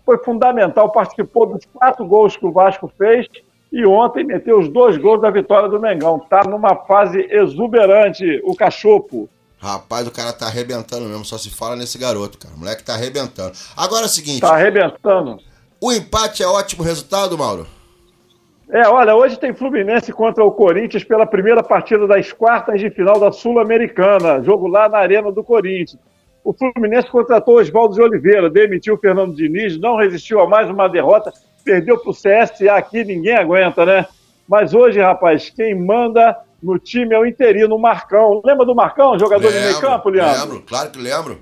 [0.04, 3.28] foi fundamental, participou dos quatro gols que o Vasco fez
[3.72, 6.18] e ontem meteu os dois gols da vitória do Mengão.
[6.18, 9.28] Tá numa fase exuberante o Cachopo.
[9.58, 12.54] Rapaz, o cara tá arrebentando mesmo, só se fala nesse garoto, cara.
[12.54, 13.52] O moleque tá arrebentando.
[13.76, 14.40] Agora é o seguinte.
[14.40, 15.38] Tá arrebentando.
[15.80, 17.66] O empate é ótimo resultado, Mauro?
[18.70, 23.18] É, olha, hoje tem Fluminense contra o Corinthians pela primeira partida das quartas de final
[23.18, 24.42] da Sul-Americana.
[24.42, 25.98] Jogo lá na Arena do Corinthians.
[26.44, 30.88] O Fluminense contratou Oswaldo de Oliveira, demitiu o Fernando Diniz, não resistiu a mais uma
[30.88, 31.32] derrota,
[31.68, 34.06] perdeu para o CSA aqui, ninguém aguenta, né?
[34.48, 38.40] Mas hoje, rapaz, quem manda no time é o interino, o Marcão.
[38.42, 40.40] Lembra do Marcão, jogador de meio campo, Leandro?
[40.40, 41.38] Lembro, claro que lembro.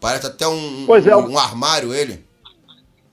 [0.00, 2.24] Parece até um, Pois é, um, um armário ele.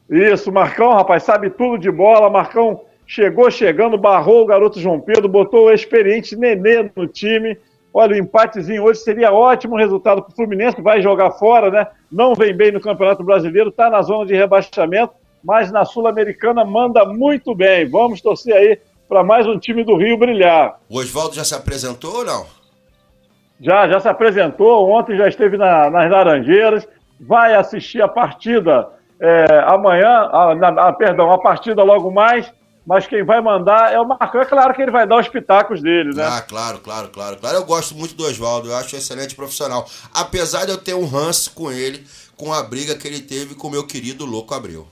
[0.08, 2.30] Isso, Marcão, rapaz, sabe tudo de bola.
[2.30, 7.58] Marcão chegou chegando, barrou o garoto João Pedro, botou o experiente Nenê no time.
[7.92, 11.88] Olha, o empatezinho hoje seria ótimo resultado para o Fluminense, vai jogar fora, né?
[12.12, 15.14] Não vem bem no Campeonato Brasileiro, está na zona de rebaixamento,
[15.44, 17.90] mas na Sul-Americana manda muito bem.
[17.90, 18.80] Vamos torcer aí
[19.10, 20.80] para mais um time do Rio brilhar.
[20.90, 22.46] O Oswaldo já se apresentou ou não?
[23.60, 26.88] Já, já se apresentou, ontem já esteve na- nas Laranjeiras,
[27.20, 28.90] vai assistir a partida
[29.20, 32.52] é, amanhã, a, na- a- perdão, a partida logo mais,
[32.86, 34.42] mas quem vai mandar é o Marcão.
[34.42, 36.26] É claro que ele vai dar os pitacos dele, né?
[36.26, 37.56] Ah, claro, claro, claro, claro.
[37.56, 39.88] Eu gosto muito do Oswaldo, eu acho um excelente profissional.
[40.14, 42.04] Apesar de eu ter um ranço com ele,
[42.36, 44.88] com a briga que ele teve com o meu querido Louco Abreu.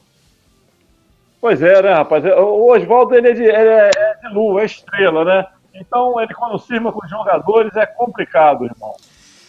[1.42, 2.24] Pois é, né, rapaz?
[2.24, 5.46] O Oswaldo ele é, de, ele é- é de lua, é estrela, né?
[5.74, 8.94] Então ele quando firma com os jogadores é complicado, irmão.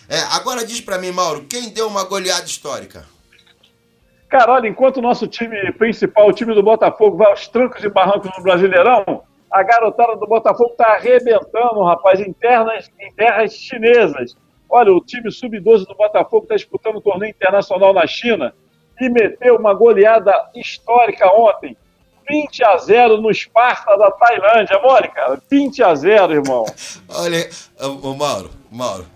[0.09, 3.05] É, agora diz pra mim, Mauro, quem deu uma goleada histórica?
[4.29, 7.89] Cara, olha, enquanto o nosso time principal, o time do Botafogo, vai aos trancos e
[7.91, 14.35] barrancos no Brasileirão, a garotada do Botafogo está arrebentando, rapaz, em, terras, em terras chinesas.
[14.71, 18.55] Olha, o time sub-12 do Botafogo está disputando um torneio internacional na China
[18.99, 21.77] e meteu uma goleada histórica ontem.
[22.29, 25.43] 20 a 0 no Esparta da Tailândia, Mônica.
[25.51, 26.65] 20 a 0, irmão.
[27.09, 27.49] Olha,
[28.17, 29.07] Mauro, Mauro.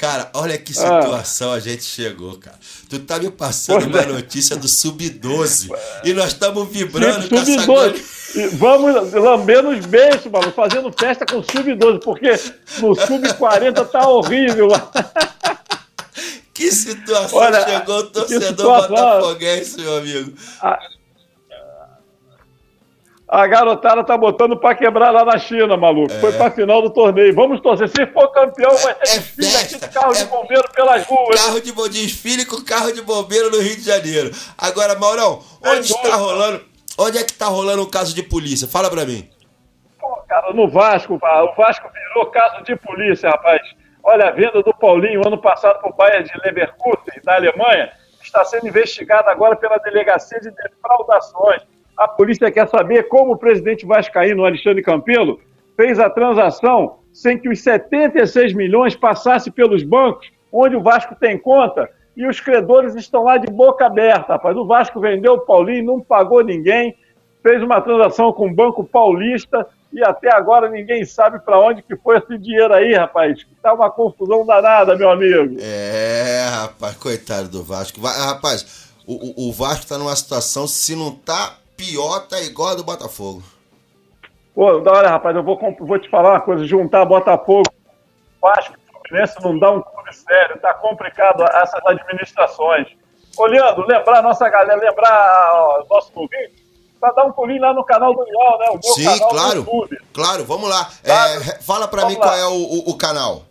[0.00, 1.56] Cara, olha que situação ah.
[1.56, 2.58] a gente chegou, cara.
[2.88, 4.06] Tu tá me passando uma é.
[4.06, 5.70] notícia do Sub-12
[6.04, 8.48] e nós estamos vibrando com essa.
[8.54, 12.30] Vamos lambendo os beijos, mano, fazendo festa com Sub-12, porque
[12.78, 14.68] no Sub-40 tá horrível.
[16.54, 20.34] Que situação Olha, chegou o torcedor botafoguense, meu amigo.
[20.60, 20.78] A,
[23.30, 26.12] a garotada tá botando pra quebrar lá na China, maluco.
[26.12, 26.18] É.
[26.18, 27.32] Foi pra final do torneio.
[27.32, 27.88] Vamos torcer.
[27.88, 31.40] Se for campeão, vai ter é desfile aqui de carro é de bombeiro pelas ruas.
[31.40, 34.32] Carro de desfile com carro de bombeiro no Rio de Janeiro.
[34.58, 36.64] Agora, Maurão, onde está rolando?
[36.98, 38.66] Onde é que tá rolando o caso de polícia?
[38.66, 39.30] Fala pra mim.
[40.00, 43.60] Pô, cara, no Vasco, o Vasco virou caso de polícia, rapaz.
[44.02, 48.44] Olha, a venda do Paulinho ano passado para o Bayern de Leverkusen, na Alemanha, está
[48.44, 51.69] sendo investigada agora pela Delegacia de Defraudações
[52.00, 55.38] a polícia quer saber como o presidente vascaíno, Alexandre Campelo,
[55.76, 61.36] fez a transação sem que os 76 milhões passassem pelos bancos, onde o Vasco tem
[61.36, 64.56] conta, e os credores estão lá de boca aberta, rapaz.
[64.56, 66.96] O Vasco vendeu o Paulinho, não pagou ninguém,
[67.42, 71.96] fez uma transação com o Banco Paulista e até agora ninguém sabe para onde que
[71.96, 73.46] foi esse dinheiro aí, rapaz.
[73.62, 75.56] Tá uma confusão danada, meu amigo.
[75.60, 78.00] É, rapaz, coitado do Vasco.
[78.00, 82.84] Rapaz, o, o Vasco está numa situação, se não tá pior tá igual a do
[82.84, 83.42] Botafogo.
[84.54, 87.72] Pô, da hora, rapaz, eu vou, vou te falar uma coisa, juntar Botafogo,
[88.42, 92.86] Vasco e Fluminense não dá um clube sério, tá complicado essas administrações.
[93.38, 96.62] Olhando, lembrar nossa galera, lembrar ó, nosso ouvinte,
[97.00, 98.66] para dar um pulinho lá no canal do Leão, né?
[98.70, 99.66] O meu Sim, canal claro,
[100.12, 100.90] claro, vamos lá.
[101.02, 102.20] É, fala para mim lá.
[102.20, 103.44] qual é o, o, o canal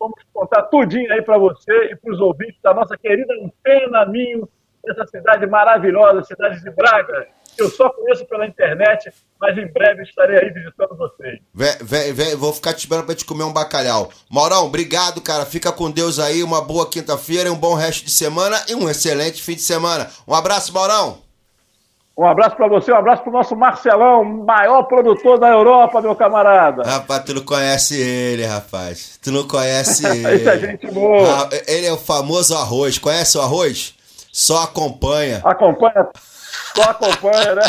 [0.03, 4.49] Vamos contar tudinho aí para você e para os ouvintes da nossa querida Antena Minho,
[4.85, 10.03] essa cidade maravilhosa, cidade de Braga, que eu só conheço pela internet, mas em breve
[10.03, 11.39] estarei aí visitando vocês.
[11.55, 14.11] Vé, vé, vé, vou ficar te esperando para te comer um bacalhau.
[14.29, 15.47] Maurão, obrigado, cara.
[15.47, 19.41] Fica com Deus aí, uma boa quinta-feira, um bom resto de semana e um excelente
[19.41, 20.11] fim de semana.
[20.27, 21.22] Um abraço, Maurão.
[22.17, 26.15] Um abraço para você, um abraço para o nosso Marcelão, maior produtor da Europa, meu
[26.15, 26.83] camarada.
[26.83, 29.19] Rapaz, tu não conhece ele, rapaz.
[29.23, 30.37] Tu não conhece ele.
[30.37, 31.45] Isso é gente boa.
[31.45, 32.99] Ah, ele é o famoso arroz.
[32.99, 33.95] Conhece o arroz?
[34.31, 35.41] Só acompanha.
[35.43, 36.07] Acompanha.
[36.77, 37.63] Só acompanha, né?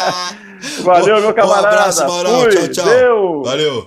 [0.84, 1.62] Valeu, meu camarada.
[1.62, 2.40] Um abraço, Maurão.
[2.42, 2.50] Fui.
[2.50, 2.84] Tchau, tchau.
[2.84, 3.42] Deu.
[3.42, 3.86] Valeu.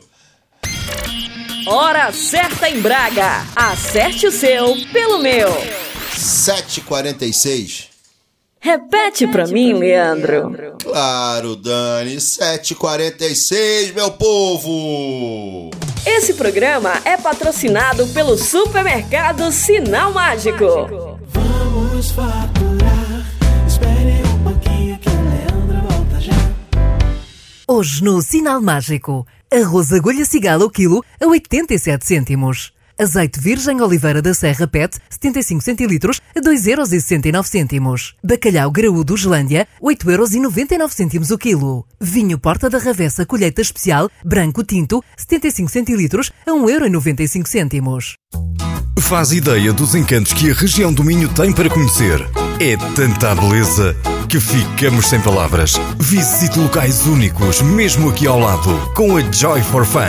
[1.67, 3.45] Hora certa em Braga.
[3.55, 5.49] Acerte o seu pelo meu.
[6.15, 7.92] 7h46.
[8.63, 10.77] Repete pra mim, Leandro.
[10.81, 12.15] Claro, Dani.
[12.15, 15.69] 7h46, meu povo.
[16.05, 20.65] Esse programa é patrocinado pelo supermercado Sinal Mágico.
[21.27, 23.27] Vamos faturar.
[23.67, 26.33] Espere um pouquinho que o Leandro volta já.
[27.67, 32.72] Hoje no Sinal Mágico, arroz agulha cigala o quilo a 87 cêntimos.
[32.99, 38.13] Azeite virgem Oliveira da Serra PET, 75 centilitros, a 2,69€.
[38.23, 41.85] Bacalhau graúdo Gelândia, 8,99€ o quilo.
[41.99, 48.13] Vinho Porta da Ravessa Colheita Especial, branco tinto, 75 centilitros, a 1,95€.
[48.99, 52.19] Faz ideia dos encantos que a região do Minho tem para conhecer.
[52.65, 53.93] É tanta beleza
[54.29, 55.73] que ficamos sem palavras.
[55.99, 59.99] Visite locais únicos, mesmo aqui ao lado, com a Joy for Fun.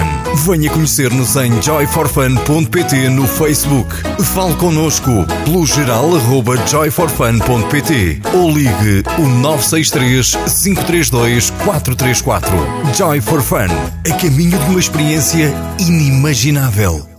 [0.46, 3.92] Venha conhecer-nos em joyforfun.pt no Facebook.
[4.22, 5.10] Fale connosco
[5.44, 12.50] pelo geral arroba joyforfun.pt ou ligue o 963 532 434.
[12.96, 13.66] Joy for Fun,
[14.08, 17.13] a caminho de uma experiência inimaginável.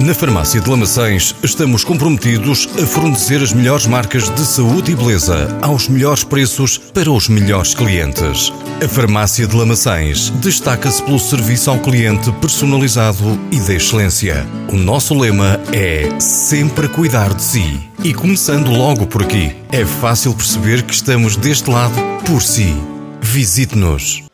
[0.00, 5.48] Na Farmácia de Lamaçães estamos comprometidos a fornecer as melhores marcas de saúde e beleza
[5.62, 8.52] aos melhores preços para os melhores clientes.
[8.84, 14.46] A Farmácia de Lamaçães destaca-se pelo serviço ao cliente personalizado e de excelência.
[14.70, 17.80] O nosso lema é sempre cuidar de si.
[18.04, 22.76] E começando logo por aqui, é fácil perceber que estamos deste lado por si.
[23.22, 24.25] Visite-nos.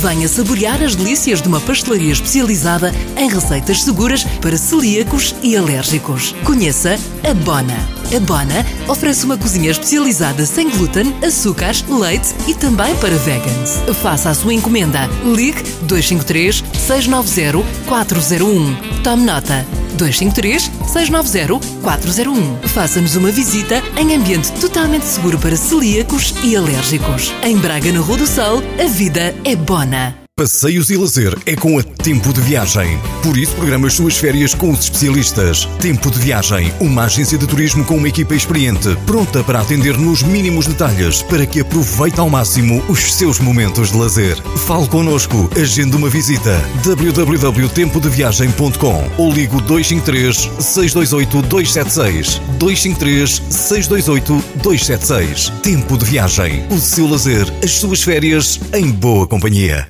[0.00, 6.34] Venha saborear as delícias de uma pastelaria especializada em receitas seguras para celíacos e alérgicos.
[6.44, 7.76] Conheça a Bona.
[8.14, 13.82] A Bona oferece uma cozinha especializada sem glúten, açúcares, leite e também para vegans.
[14.02, 15.08] Faça a sua encomenda.
[15.24, 19.02] Ligue 253 690 401.
[19.02, 19.81] Tome nota.
[20.02, 22.68] 253 690 401.
[22.68, 27.32] Faça-nos uma visita em ambiente totalmente seguro para celíacos e alérgicos.
[27.42, 30.21] Em Braga, na Rua do Sol, a vida é bona.
[30.42, 32.98] Passeios e lazer é com a Tempo de Viagem.
[33.22, 35.68] Por isso, programa as suas férias com os especialistas.
[35.78, 40.24] Tempo de Viagem, uma agência de turismo com uma equipa experiente, pronta para atender nos
[40.24, 44.36] mínimos detalhes para que aproveite ao máximo os seus momentos de lazer.
[44.66, 46.60] Fale connosco, agende uma visita.
[46.84, 55.50] www.tempodeviagem.com ou ligo 253 628 276 253 628 276.
[55.62, 59.86] Tempo de Viagem, o seu lazer, as suas férias em boa companhia.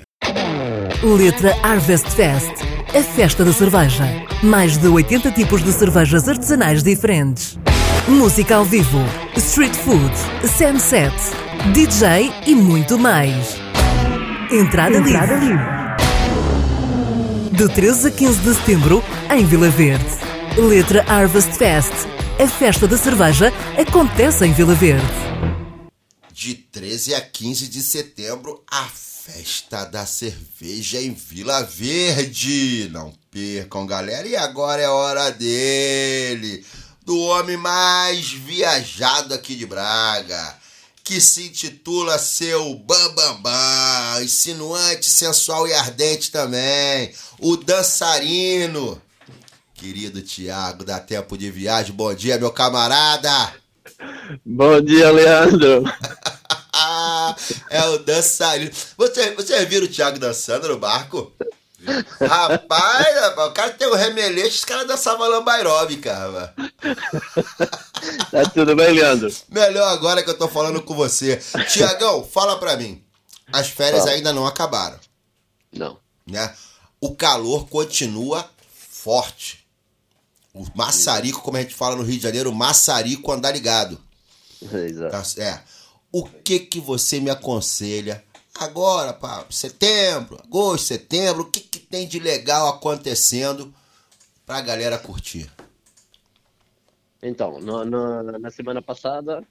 [1.02, 2.52] Letra Harvest Fest,
[2.96, 4.04] a festa da cerveja.
[4.40, 7.58] Mais de 80 tipos de cervejas artesanais diferentes.
[8.06, 9.00] Música ao vivo,
[9.36, 10.12] street food,
[10.46, 11.12] sunset,
[11.72, 13.56] DJ e muito mais.
[14.48, 15.64] Entrada, Entrada livre.
[17.50, 20.06] De 13 a 15 de setembro, em Vila Verde.
[20.56, 21.92] Letra Harvest Fest,
[22.40, 25.02] a festa da cerveja acontece em Vila Verde.
[26.32, 28.84] De 13 a 15 de setembro, a
[29.24, 32.88] festa da cerveja em Vila Verde.
[32.90, 34.26] Não percam, galera.
[34.26, 36.66] E agora é hora dele,
[37.06, 40.56] do homem mais viajado aqui de Braga,
[41.04, 49.00] que se intitula seu Bambambam, bam, bam, insinuante, sensual e ardente também, o dançarino.
[49.74, 51.94] Querido Tiago, dá tempo de viagem.
[51.94, 53.54] Bom dia, meu camarada.
[54.44, 55.84] Bom dia, Leandro.
[57.70, 58.70] é o dançarino.
[58.96, 61.32] Você, você viram o Thiago dançando no barco?
[62.20, 66.50] Rapaz, rapaz, o cara tem o remeleixo, os caras dançavam lamba aeróbica, rapaz.
[68.30, 69.32] Tá tudo bem, Leandro?
[69.48, 71.36] Melhor agora que eu tô falando com você.
[71.72, 73.02] Tiagão, fala pra mim.
[73.52, 74.12] As férias Fala.
[74.12, 74.98] ainda não acabaram.
[75.72, 75.98] Não.
[76.26, 76.54] Né?
[77.00, 78.48] O calor continua
[78.90, 79.66] forte.
[80.54, 84.00] O maçarico, como a gente fala no Rio de Janeiro, o maçarico andar ligado.
[84.62, 85.10] Exato.
[85.10, 85.60] Tá- É.
[86.12, 88.22] O que que você me aconselha
[88.54, 91.42] agora, para setembro, agosto, setembro?
[91.42, 93.72] O que que tem de legal acontecendo
[94.44, 95.50] pra galera curtir?
[97.22, 99.42] Então, no- no- na semana passada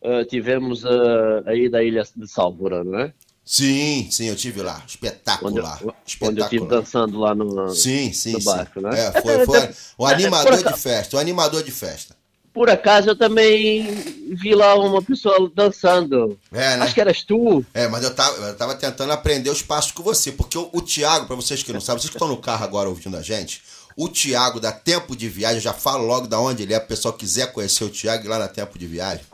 [0.00, 3.12] eh, tivemos eh, a ida à Ilha de Sálvora, não é?
[3.44, 4.76] Sim, sim, eu tive lá.
[4.76, 5.82] Onde, Espetacular.
[5.82, 6.68] eu- onde eu estive Espetacular.
[6.68, 8.44] dançando lá no, Sim, sim, no sim.
[8.44, 9.06] barco, né?
[9.08, 12.16] É, foi, foi o animador de festa, o animador de festa.
[12.52, 13.86] Por acaso eu também
[14.34, 16.38] vi lá uma pessoa dançando.
[16.52, 16.84] É, né?
[16.84, 17.64] Acho que eras tu.
[17.72, 20.82] É, mas eu tava, eu tava tentando aprender os passos com você, porque o, o
[20.82, 23.62] Thiago, pra vocês que não sabem, vocês que estão no carro agora ouvindo a gente,
[23.96, 26.88] o Thiago dá tempo de viagem, eu já falo logo da onde ele é, pro
[26.88, 29.24] pessoal quiser conhecer o Thiago ir lá na tempo de viagem.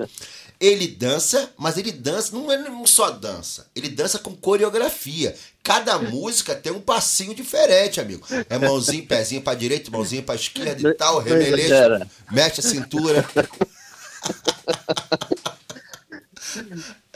[0.64, 5.36] Ele dança, mas ele dança, não é não só dança, ele dança com coreografia.
[5.62, 8.26] Cada música tem um passinho diferente, amigo.
[8.48, 12.08] É mãozinho, pezinho pra direita, mãozinho pra esquerda e tal, exagera.
[12.30, 13.22] mexe a cintura.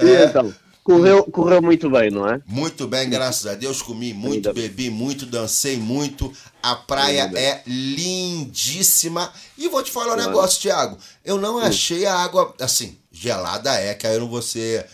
[0.00, 2.40] E então, correu, correu muito bem, não é?
[2.46, 3.80] Muito bem, graças a Deus.
[3.82, 4.64] Comi muito, Ainda bem.
[4.64, 6.32] bebi muito, dancei muito.
[6.62, 9.32] A praia é lindíssima.
[9.56, 10.98] E vou te falar um negócio, Thiago.
[11.24, 14.86] Eu não achei a água, assim, gelada é, que aí eu não vou ser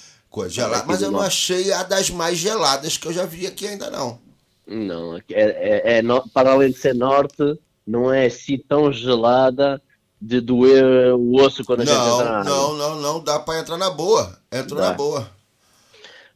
[0.48, 3.66] gelada, aqui mas eu não achei a das mais geladas que eu já vi aqui
[3.68, 4.18] ainda não.
[4.66, 9.80] Não, é, é- é no- para além de ser norte, não é assim tão gelada
[10.20, 12.44] de doer o osso quando a gente entra na Não, água.
[12.44, 13.20] não, não, não.
[13.22, 14.38] Dá pra entrar na boa.
[14.50, 14.88] Entro Dá.
[14.88, 15.30] na boa.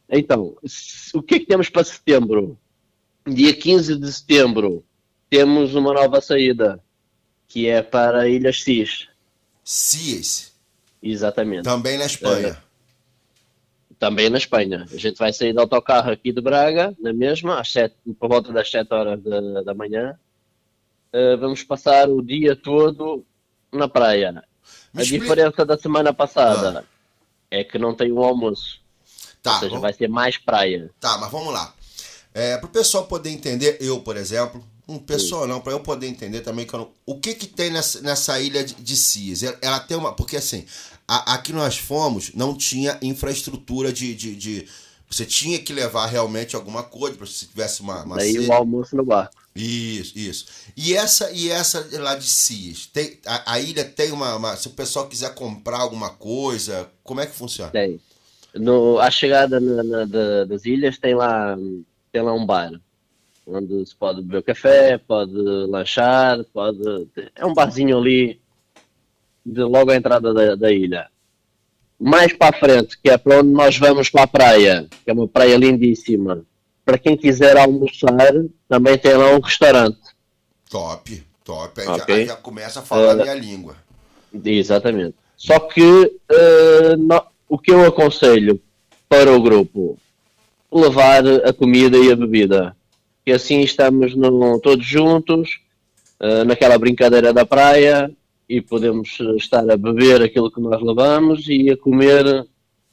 [0.07, 0.55] Então,
[1.13, 2.57] o que é que temos para setembro?
[3.27, 4.83] Dia 15 de setembro
[5.29, 6.79] temos uma nova saída,
[7.47, 9.07] que é para Ilhas Cis.
[9.63, 10.48] Cias.
[11.01, 11.63] Exatamente.
[11.63, 12.47] Também na Espanha.
[12.49, 12.69] É,
[13.97, 14.85] Também na Espanha.
[14.91, 18.51] A gente vai sair de autocarro aqui de Braga, na mesma, às sete, por volta
[18.53, 20.17] das 7 horas da, da manhã.
[21.13, 23.25] Uh, vamos passar o dia todo
[23.71, 24.31] na praia.
[24.93, 26.85] Me a explica- diferença da semana passada
[27.49, 28.79] é que não tem um almoço.
[29.41, 30.89] Tá, Ou seja, vamos- vai ser mais praia.
[30.99, 31.73] Tá, mas vamos lá.
[32.33, 36.07] É, para o pessoal poder entender, eu, por exemplo, um pessoal não, para eu poder
[36.07, 39.43] entender também que não- o que que tem nessa, nessa ilha de, de Cias.
[39.61, 40.65] Ela, tem uma, porque assim,
[41.07, 44.67] a- aqui nós fomos, não tinha infraestrutura de, de, de-
[45.09, 48.95] você tinha que levar realmente alguma coisa para se tivesse uma, uma Daí o almoço
[48.95, 49.35] no barco.
[49.55, 50.45] Isso, isso.
[50.77, 54.67] E essa e essa lá de Cias, tem, a, a ilha tem uma, uma- se
[54.67, 57.71] o pessoal quiser comprar alguma coisa, como é que funciona?
[57.71, 57.99] Tem.
[58.55, 61.55] No, à chegada na- na- da- das ilhas tem lá,
[62.11, 62.71] tem lá um bar.
[63.47, 66.79] Onde se pode beber café, pode lanchar, pode.
[67.35, 68.39] É um barzinho ali
[69.45, 71.07] de logo à entrada da, da ilha.
[71.99, 75.13] Mais para a frente, que é para onde nós vamos para a praia, que é
[75.13, 76.45] uma praia lindíssima.
[76.85, 78.33] Para quem quiser almoçar,
[78.67, 79.97] também tem lá um restaurante.
[80.69, 81.81] Top, top.
[81.81, 81.97] Aí, Ok.
[82.07, 83.75] já, aí já começa a falar a Eh, minha língua.
[84.45, 85.15] Exatamente.
[85.35, 85.81] Só que
[86.29, 88.61] eh, no- o que eu aconselho
[89.07, 89.97] para o grupo,
[90.71, 92.75] levar a comida e a bebida.
[93.29, 95.59] Que assim estamos no- todos juntos,
[96.19, 98.11] eh, naquela brincadeira da praia,
[98.49, 102.25] e podemos eh, estar a beber aquilo que nós levamos e a comer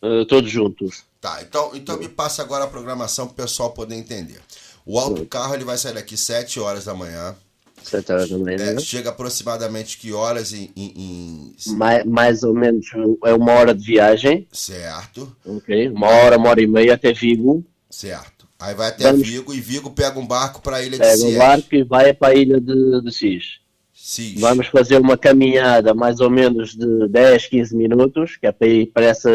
[0.02, 1.04] eh, todos juntos.
[1.22, 4.42] Tá, então, então me passa agora a programação para o pessoal poder entender.
[4.84, 7.34] O autocarro ele vai sair daqui 7 horas da manhã.
[7.82, 8.56] Sete horas da manhã.
[8.58, 12.84] É, chega aproximadamente que horas em, em- em- Mais, mais ou menos
[13.24, 14.46] é uma hora de viagem.
[14.52, 15.88] Certo, Ok?
[15.88, 17.64] Uma hora, uma hora e meia até Vigo.
[17.88, 18.35] certo.
[18.58, 21.16] Aí vai até Vamos- Vigo e Vigo pega um barco para a ilha de Pega
[21.16, 21.36] Ciés.
[21.36, 23.60] barco e vai para a ilha de, de Sis.
[23.92, 24.40] Sis.
[24.40, 28.86] Vamos fazer uma caminhada mais ou menos de 10, 15 minutos, que é para ir
[28.86, 29.30] para, essa,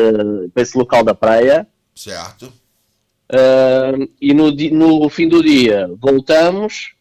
[0.53, 1.67] para esse local da praia.
[1.93, 2.51] Certo.
[3.29, 3.91] Ah,
[4.21, 6.93] e no, no fim do dia voltamos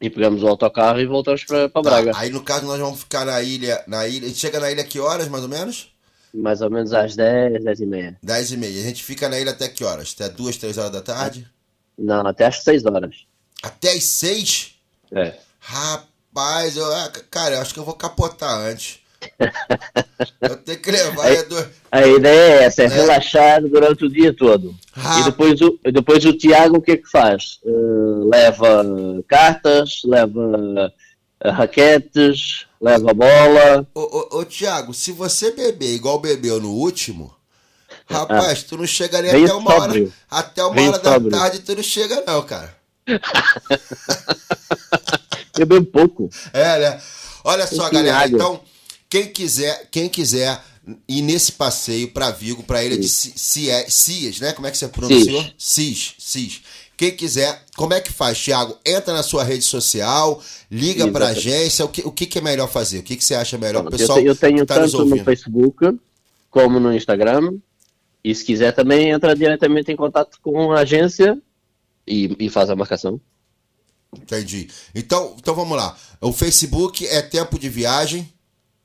[0.00, 2.12] e pegamos o autocarro e voltamos para, para Tá, Braga.
[2.16, 4.26] aí no caso nós vamos ficar na ilha, na ilha.
[4.26, 5.93] A gente chega na ilha que horas, mais ou menos?
[6.34, 8.16] Mais ou menos às 10, 10 e meia.
[8.22, 8.80] 10 e meia.
[8.80, 10.14] A gente fica na ilha até que horas?
[10.18, 11.46] Até 2, 3 horas da tarde?
[11.96, 13.14] Não, até às 6 horas.
[13.62, 14.74] Até as 6?
[15.12, 15.34] É.
[15.60, 18.98] Rapaz, eu, ah, cara, eu acho que eu vou capotar antes.
[20.42, 21.32] eu tenho que levar.
[21.32, 24.74] É do- A ideia é essa, é relaxar durante o dia todo.
[24.94, 25.20] Ah.
[25.20, 27.58] E depois o, depois o Tiago o que é que faz?
[27.64, 27.70] Eh,
[28.30, 28.84] leva
[29.26, 30.92] cartas, leva
[31.52, 33.86] raquetes, leva bola.
[33.94, 37.34] Ô, ô, ô, Thiago, se você beber igual bebeu no último,
[38.08, 39.82] rapaz, tu não chega nem até uma hora.
[39.84, 40.12] sóbrio.
[40.30, 41.30] Até uma Vem hora da sóbrio.
[41.30, 42.74] tarde tu não chega, não, cara.
[45.58, 46.28] Eu bebo pouco.
[46.52, 47.00] É, né?
[47.44, 48.16] Olha só, galera.
[48.18, 48.34] água.
[48.36, 48.60] Então,
[49.08, 50.60] quem quiser, quem quiser
[51.08, 54.52] ir nesse passeio pra Vigo, pra ilha de Ci- Cie- Cias, né?
[54.52, 55.44] Como é que você pronunciou?
[55.56, 56.60] Cis, Cis.
[56.96, 58.78] Quem quiser, como é que faz, Thiago?
[58.86, 60.40] Entra na sua rede social,
[60.70, 61.48] liga pra Exatamente.
[61.48, 61.84] agência.
[61.84, 63.00] O que, o que, é melhor fazer?
[63.00, 65.24] O que, que você acha melhor Eu, pessoal eu tenho que tá nos tanto no?
[65.24, 65.98] Facebook
[66.50, 67.54] como no Instagram.
[68.22, 71.36] E se quiser também entra diretamente em contato com a agência
[72.06, 73.20] e, e faz a marcação.
[74.16, 74.68] Entendi.
[74.94, 75.96] Então, então vamos lá.
[76.20, 78.32] O Facebook é Tempo de Viagem.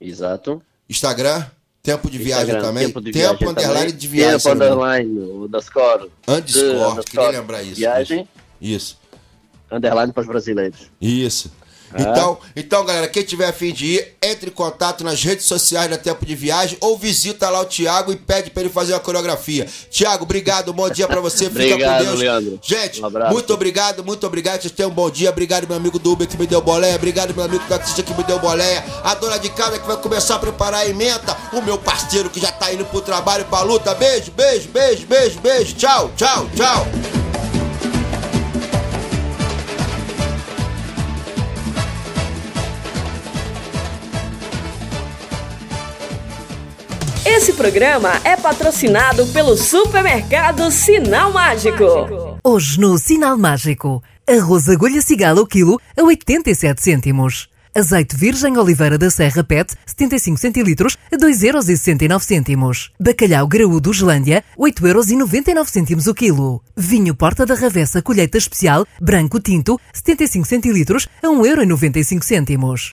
[0.02, 0.62] Exato.
[0.90, 1.46] Instagram,
[1.94, 2.88] Tempo de Viagem Instagram, também.
[2.88, 3.96] Tempo de Tempo viagem underline também.
[3.98, 4.40] de viagem.
[4.40, 5.44] Tempo underline, o.
[5.46, 7.76] Underscore, De- queria underscore lembrar isso.
[7.76, 8.28] Viagem,
[8.62, 8.98] Isso.
[9.72, 10.80] underline para os brasileiros.
[11.02, 11.52] Isso.
[11.94, 12.02] Ah.
[12.02, 15.98] Então, então, galera, quem tiver afim de ir, entre em contato nas redes sociais da
[15.98, 19.68] Tempo de Viagem ou visita lá o Thiago e pede pra ele fazer uma coreografia.
[19.90, 22.20] Thiago, obrigado, bom dia pra você, fica Obrigado, com Deus.
[22.20, 22.60] Leandro.
[22.62, 25.30] Gente, Um muito obrigado, muito obrigado, vocês tenham um bom dia.
[25.30, 26.96] Obrigado, meu amigo do Uber que me deu boleia.
[26.96, 28.84] Obrigado, meu amigo taxista que me deu boleia.
[29.04, 31.36] A dona de casa que vai começar a preparar a emenda.
[31.54, 33.94] O meu parceiro que já tá indo pro trabalho, pra luta.
[33.96, 35.76] Beijo, beijo, beijo, beijo, beijo.
[35.76, 37.19] Tchau, tchau, tchau.
[47.50, 51.84] Esse programa é patrocinado pelo supermercado Sinal Mágico.
[52.44, 57.50] Hoje no Sinal Mágico, arroz agulha cigala o quilo a 87 cêntimos.
[57.80, 62.92] Azeite virgem Oliveira da Serra PET 75 centilitros a 2,69 cêntimos.
[63.00, 66.62] Bacalhau graúdo Islândia 8,99 cêntimos o quilo.
[66.76, 72.92] Vinho Porta da Ravessa colheita especial branco tinto 75 centilitros a 1,95 cêntimos.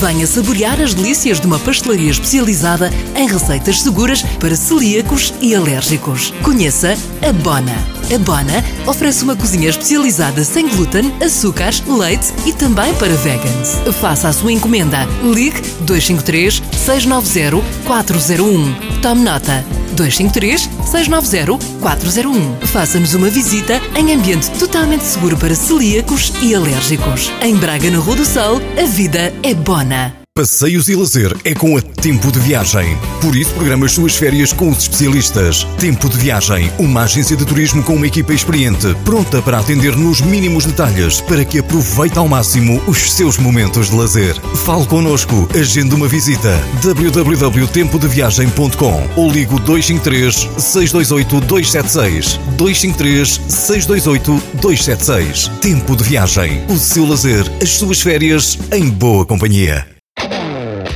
[0.00, 6.32] Venha saborear as delícias de uma pastelaria especializada em receitas seguras para celíacos e alérgicos.
[6.42, 7.76] Conheça a Bona.
[8.12, 13.78] A Bona oferece uma cozinha especializada sem glúten, açúcares, leite e também para vegans.
[14.00, 15.06] Faça a sua encomenda.
[15.22, 19.00] Ligue 253 690 401.
[19.02, 19.79] Tome nota.
[19.94, 22.66] 253 690 401.
[22.66, 27.30] Faça-nos uma visita em ambiente totalmente seguro para celíacos e alérgicos.
[27.42, 30.19] Em Braga, na Rua do Sol, a vida é bona.
[30.40, 32.96] Passeios e lazer é com a Tempo de Viagem.
[33.20, 35.64] Por isso, programa as suas férias com os especialistas.
[35.78, 40.22] Tempo de Viagem, uma agência de turismo com uma equipa experiente, pronta para atender nos
[40.22, 44.34] mínimos detalhes para que aproveite ao máximo os seus momentos de lazer.
[44.64, 46.58] Fale connosco, agende uma visita.
[46.82, 55.48] www.tempodeviagem.com ou ligo 253 628 276 253 628 276.
[55.60, 59.99] Tempo de Viagem, o seu lazer, as suas férias em boa companhia.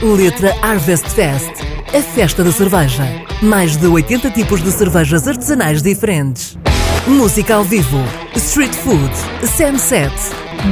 [0.04, 1.50] Letra Harvest Fest,
[1.86, 3.02] a festa da cerveja.
[3.40, 6.58] Mais de 80 tipos de cervejas artesanais diferentes.
[7.06, 7.98] Música ao vivo,
[8.36, 9.10] street food,
[9.46, 10.12] sunset,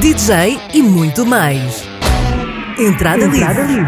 [0.00, 1.82] DJ e muito mais.
[2.78, 3.86] Entrada, Entrada livre.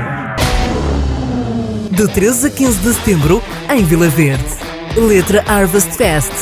[1.90, 4.49] De 13 a 15 de setembro, em Vila Verde.
[4.97, 6.32] Letra Harvest Fest.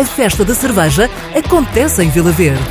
[0.00, 2.62] A festa da cerveja acontece em Vila Verde.